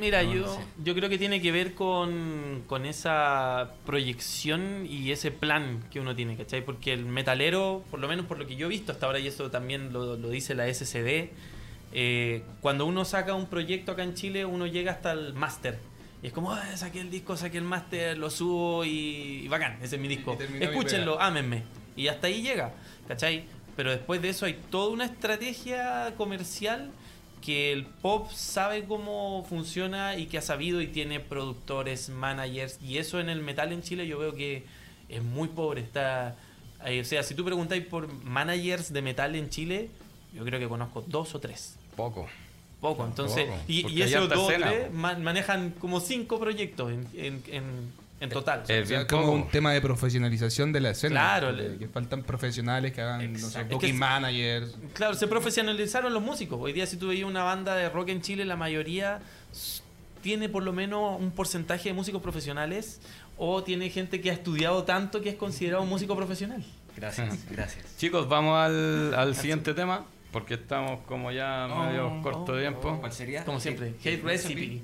[0.00, 0.60] Mira, No, yo, no sé.
[0.84, 6.14] yo creo que tiene que ver con, con esa proyección y ese plan que uno
[6.16, 6.64] tiene, ¿cachai?
[6.64, 9.26] Porque el metalero, por lo menos por lo que yo he visto hasta ahora, y
[9.26, 11.30] eso también lo, lo dice la SCD,
[11.92, 15.78] eh, cuando uno saca un proyecto acá en Chile, uno llega hasta el máster.
[16.22, 19.78] Y es como, "Ah, saqué el disco, saqué el máster, lo subo y, y bacán,
[19.82, 20.38] ese es mi disco.
[20.60, 21.64] Escúchenlo, ámenme.
[21.96, 22.72] Y hasta ahí llega,
[23.08, 23.44] ¿cachai?
[23.76, 26.90] Pero después de eso hay toda una estrategia comercial
[27.42, 32.78] que el pop sabe cómo funciona y que ha sabido y tiene productores, managers.
[32.82, 34.64] Y eso en el metal en Chile yo veo que
[35.10, 35.82] es muy pobre.
[35.82, 36.36] Está,
[36.86, 39.90] eh, o sea, si tú preguntáis por managers de metal en Chile,
[40.32, 41.76] yo creo que conozco dos o tres.
[41.96, 42.26] Poco.
[42.80, 43.46] Poco, entonces.
[43.46, 48.60] Poco, y, esos dos o tres manejan como cinco proyectos en, en, en- en total.
[48.62, 49.32] O sea, bien como poco.
[49.32, 51.14] un tema de profesionalización de la escena.
[51.20, 53.60] Claro, Que, le- que faltan profesionales que hagan, no sé.
[53.62, 54.74] Es booking que- managers.
[54.94, 56.58] Claro, se profesionalizaron los músicos.
[56.60, 59.20] Hoy día si tú veías una banda de rock en Chile, la mayoría
[60.22, 63.00] tiene por lo menos un porcentaje de músicos profesionales
[63.36, 66.64] o tiene gente que ha estudiado tanto que es considerado un músico profesional.
[66.96, 67.96] Gracias, gracias.
[67.96, 72.98] Chicos, vamos al, al siguiente tema, porque estamos como ya medio Oh, corto de tiempo.
[73.00, 73.44] ¿Cuál sería?
[73.44, 74.82] Como siempre, Hate Recipe.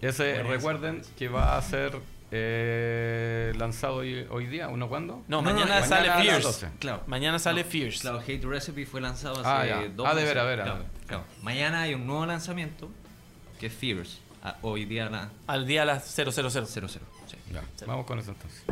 [0.00, 0.50] Ese, Buenazo.
[0.50, 1.92] recuerden que va a ser
[2.32, 5.22] eh, lanzado hoy, hoy día, ¿uno cuándo?
[5.28, 6.42] No, No, no, mañana mañana sale a las Fierce.
[6.42, 6.68] 12.
[6.78, 7.02] Claro.
[7.06, 8.00] Mañana sale No, Fierce.
[8.00, 9.88] Claro, Hate Recipe fue lanzado hace Ah, ya.
[9.88, 10.28] dos Ah, de meses.
[10.28, 10.66] veras, veras.
[10.68, 11.24] Claro, claro.
[11.42, 12.88] Mañana hay un nuevo lanzamiento
[13.58, 14.18] que es Fierce.
[14.42, 16.30] Ah, hoy día la Al día a las 000.
[16.32, 16.48] 00.
[17.26, 17.36] Sí.
[17.52, 18.62] Ya, vamos con eso entonces.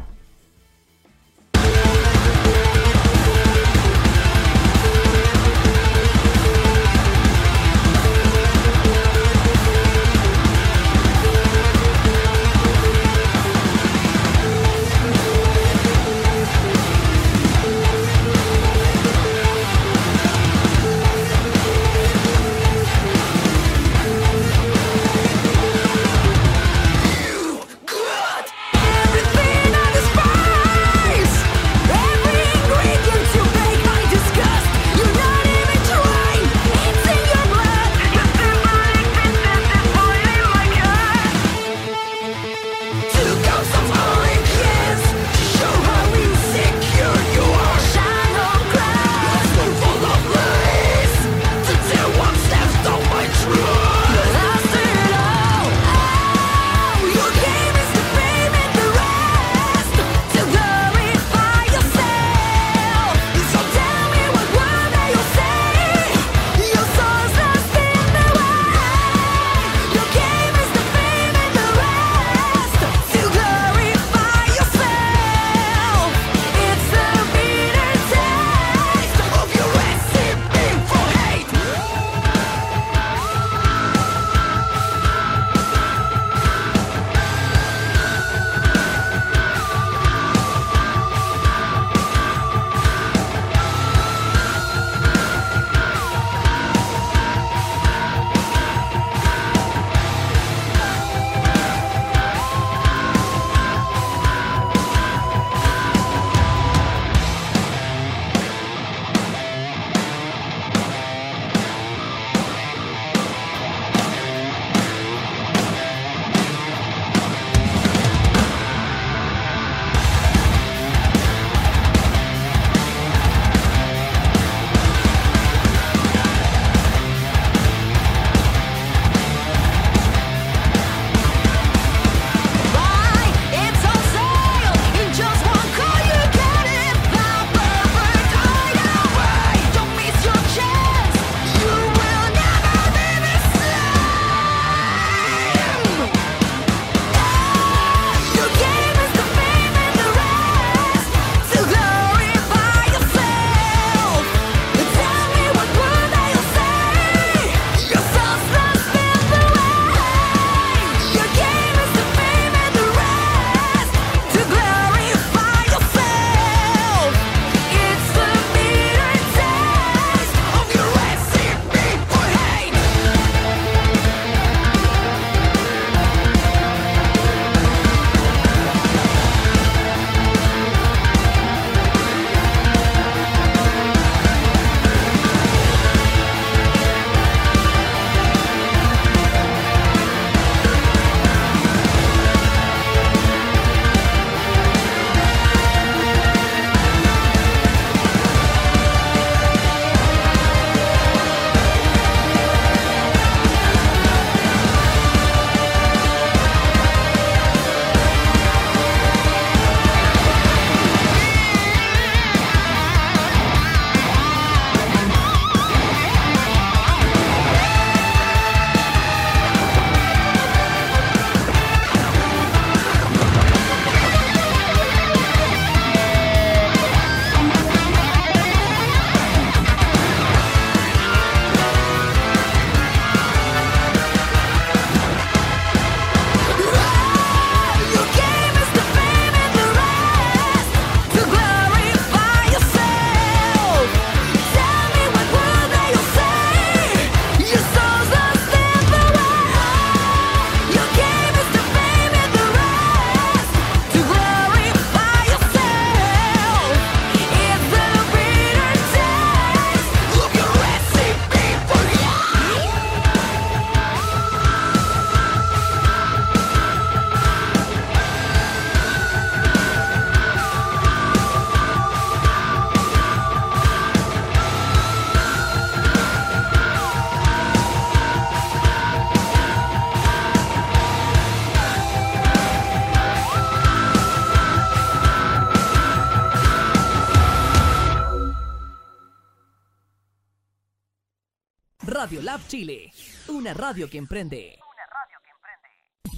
[292.28, 292.92] Lab Chile,
[293.28, 294.58] una radio que emprende.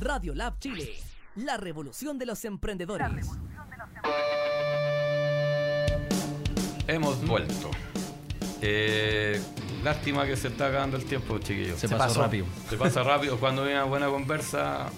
[0.00, 0.96] Radio Lab Chile,
[1.36, 3.28] la revolución de los emprendedores.
[6.88, 7.70] Hemos vuelto.
[8.60, 9.40] Eh,
[9.84, 11.78] lástima que se está acabando el tiempo, chiquillos.
[11.78, 12.22] Se, Se pasó.
[12.22, 12.46] rápido.
[12.68, 13.38] Se pasa rápido.
[13.38, 14.90] Cuando hay una buena conversa,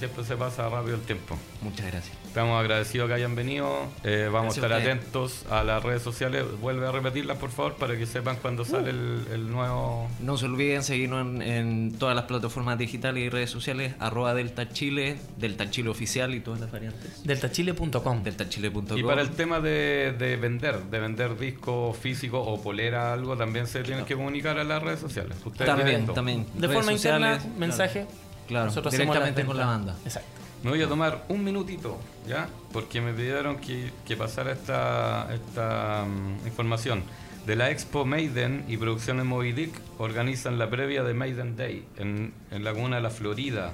[0.00, 1.36] siempre se pasa rápido el tiempo.
[1.62, 2.16] Muchas gracias.
[2.26, 3.86] Estamos agradecidos que hayan venido.
[4.02, 6.44] Eh, vamos Gracias a estar atentos a las redes sociales.
[6.60, 10.08] Vuelve a repetirlas, por favor, para que sepan cuando sale el, el nuevo.
[10.20, 14.70] No se olviden seguirnos en, en todas las plataformas digitales y redes sociales, arroba Delta
[14.70, 17.22] Chile, Delta Chile Oficial y todas las variantes.
[17.24, 18.22] Deltachile.com.
[18.22, 18.98] DeltaChile.com.
[18.98, 23.66] Y para el tema de, de vender, de vender disco físico o polera, algo, también
[23.66, 25.36] se tienen que comunicar a las redes sociales.
[25.44, 26.46] Ustedes También, también.
[26.54, 28.06] De Redes forma interna, mensaje.
[28.06, 29.96] Claro, Nosotros hacemos directamente la con la banda.
[30.04, 30.28] Exacto.
[30.62, 31.98] Me voy a tomar un minutito,
[32.28, 32.48] ¿ya?
[32.72, 37.02] Porque me pidieron que, que pasara esta, esta mm, información.
[37.46, 42.34] De la Expo Maiden y Producciones Moby Dick organizan la previa de Maiden Day en,
[42.50, 43.72] en la comuna de La Florida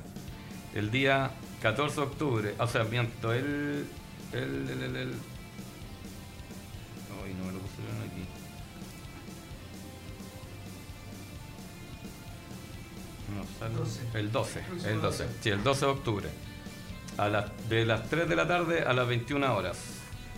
[0.75, 1.31] el día
[1.63, 2.55] 14 de octubre.
[2.59, 3.87] O sea, miento, el...
[4.33, 5.15] el, el, el,
[13.37, 13.45] No,
[14.15, 16.29] El 12, el 12, sí, el 12 de octubre.
[17.19, 19.79] A las, de las 3 de la tarde a las 21 horas.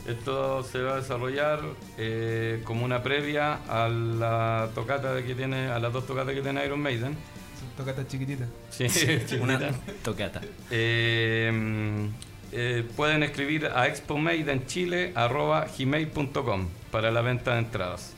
[0.06, 1.60] Esto se va a desarrollar
[1.98, 6.64] eh, como una previa a la tocata que tiene, a las dos tocatas que tiene
[6.64, 7.14] Iron Maiden.
[7.58, 8.48] Son tocatas chiquititas.
[8.70, 8.84] Sí,
[9.40, 9.92] Una chiquitita.
[10.02, 10.40] tocata.
[10.70, 12.08] Eh,
[12.52, 18.14] eh, pueden escribir a expomaidenchile.gmail.com para la venta de entradas.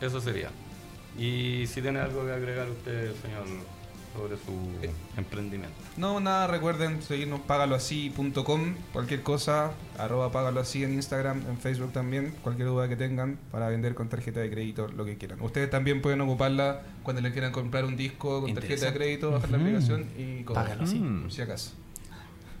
[0.00, 0.50] Eso sería.
[1.18, 3.44] Y si tiene algo que agregar usted, señor,
[4.16, 4.52] sobre su
[4.86, 4.90] Eh.
[5.16, 5.74] emprendimiento.
[5.96, 12.68] No, nada, recuerden seguirnos pagaloasí.com, cualquier cosa, arroba págaloasí en Instagram, en Facebook también, cualquier
[12.68, 15.40] duda que tengan para vender con tarjeta de crédito, lo que quieran.
[15.40, 19.50] Ustedes también pueden ocuparla cuando le quieran comprar un disco con tarjeta de crédito, bajar
[19.50, 20.42] la aplicación y.
[20.44, 20.98] Págalo así.
[20.98, 21.72] por si acaso.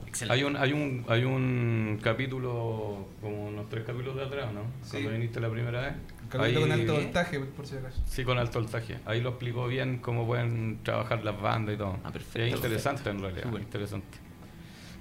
[0.06, 0.34] Excelente.
[0.34, 4.62] Hay un, hay un, hay un capítulo, como unos tres capítulos de atrás, ¿no?
[4.82, 4.92] Sí.
[4.92, 5.92] Cuando viniste la primera vez.
[6.28, 8.00] Capítulo con Ahí- alto voltaje, por si acaso.
[8.06, 8.98] Sí, con alto voltaje.
[9.06, 11.98] Ahí lo explicó bien cómo pueden trabajar las bandas y todo.
[12.04, 13.60] Ah, perfecto, Es interesante en realidad, Súper.
[13.62, 14.18] interesante.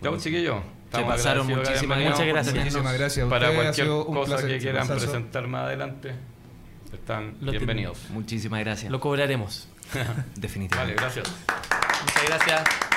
[0.02, 0.58] Ya, pues, chiquillos.
[0.86, 2.00] estamos pasaron, agradecidos que hayan muchísimas.
[2.12, 2.56] Muchas gracias.
[2.56, 4.50] Muchísimas gracias Para cualquier cosa placer.
[4.50, 5.06] que quieran Gustazo.
[5.12, 6.12] presentar más adelante,
[6.94, 8.10] están Lo bienvenidos.
[8.12, 8.92] Muchísimas gracias.
[8.92, 9.68] Lo cobraremos.
[9.94, 10.06] Vale,
[10.36, 11.02] Definitivamente.
[11.02, 11.28] gracias.
[12.04, 12.97] Muchas gracias.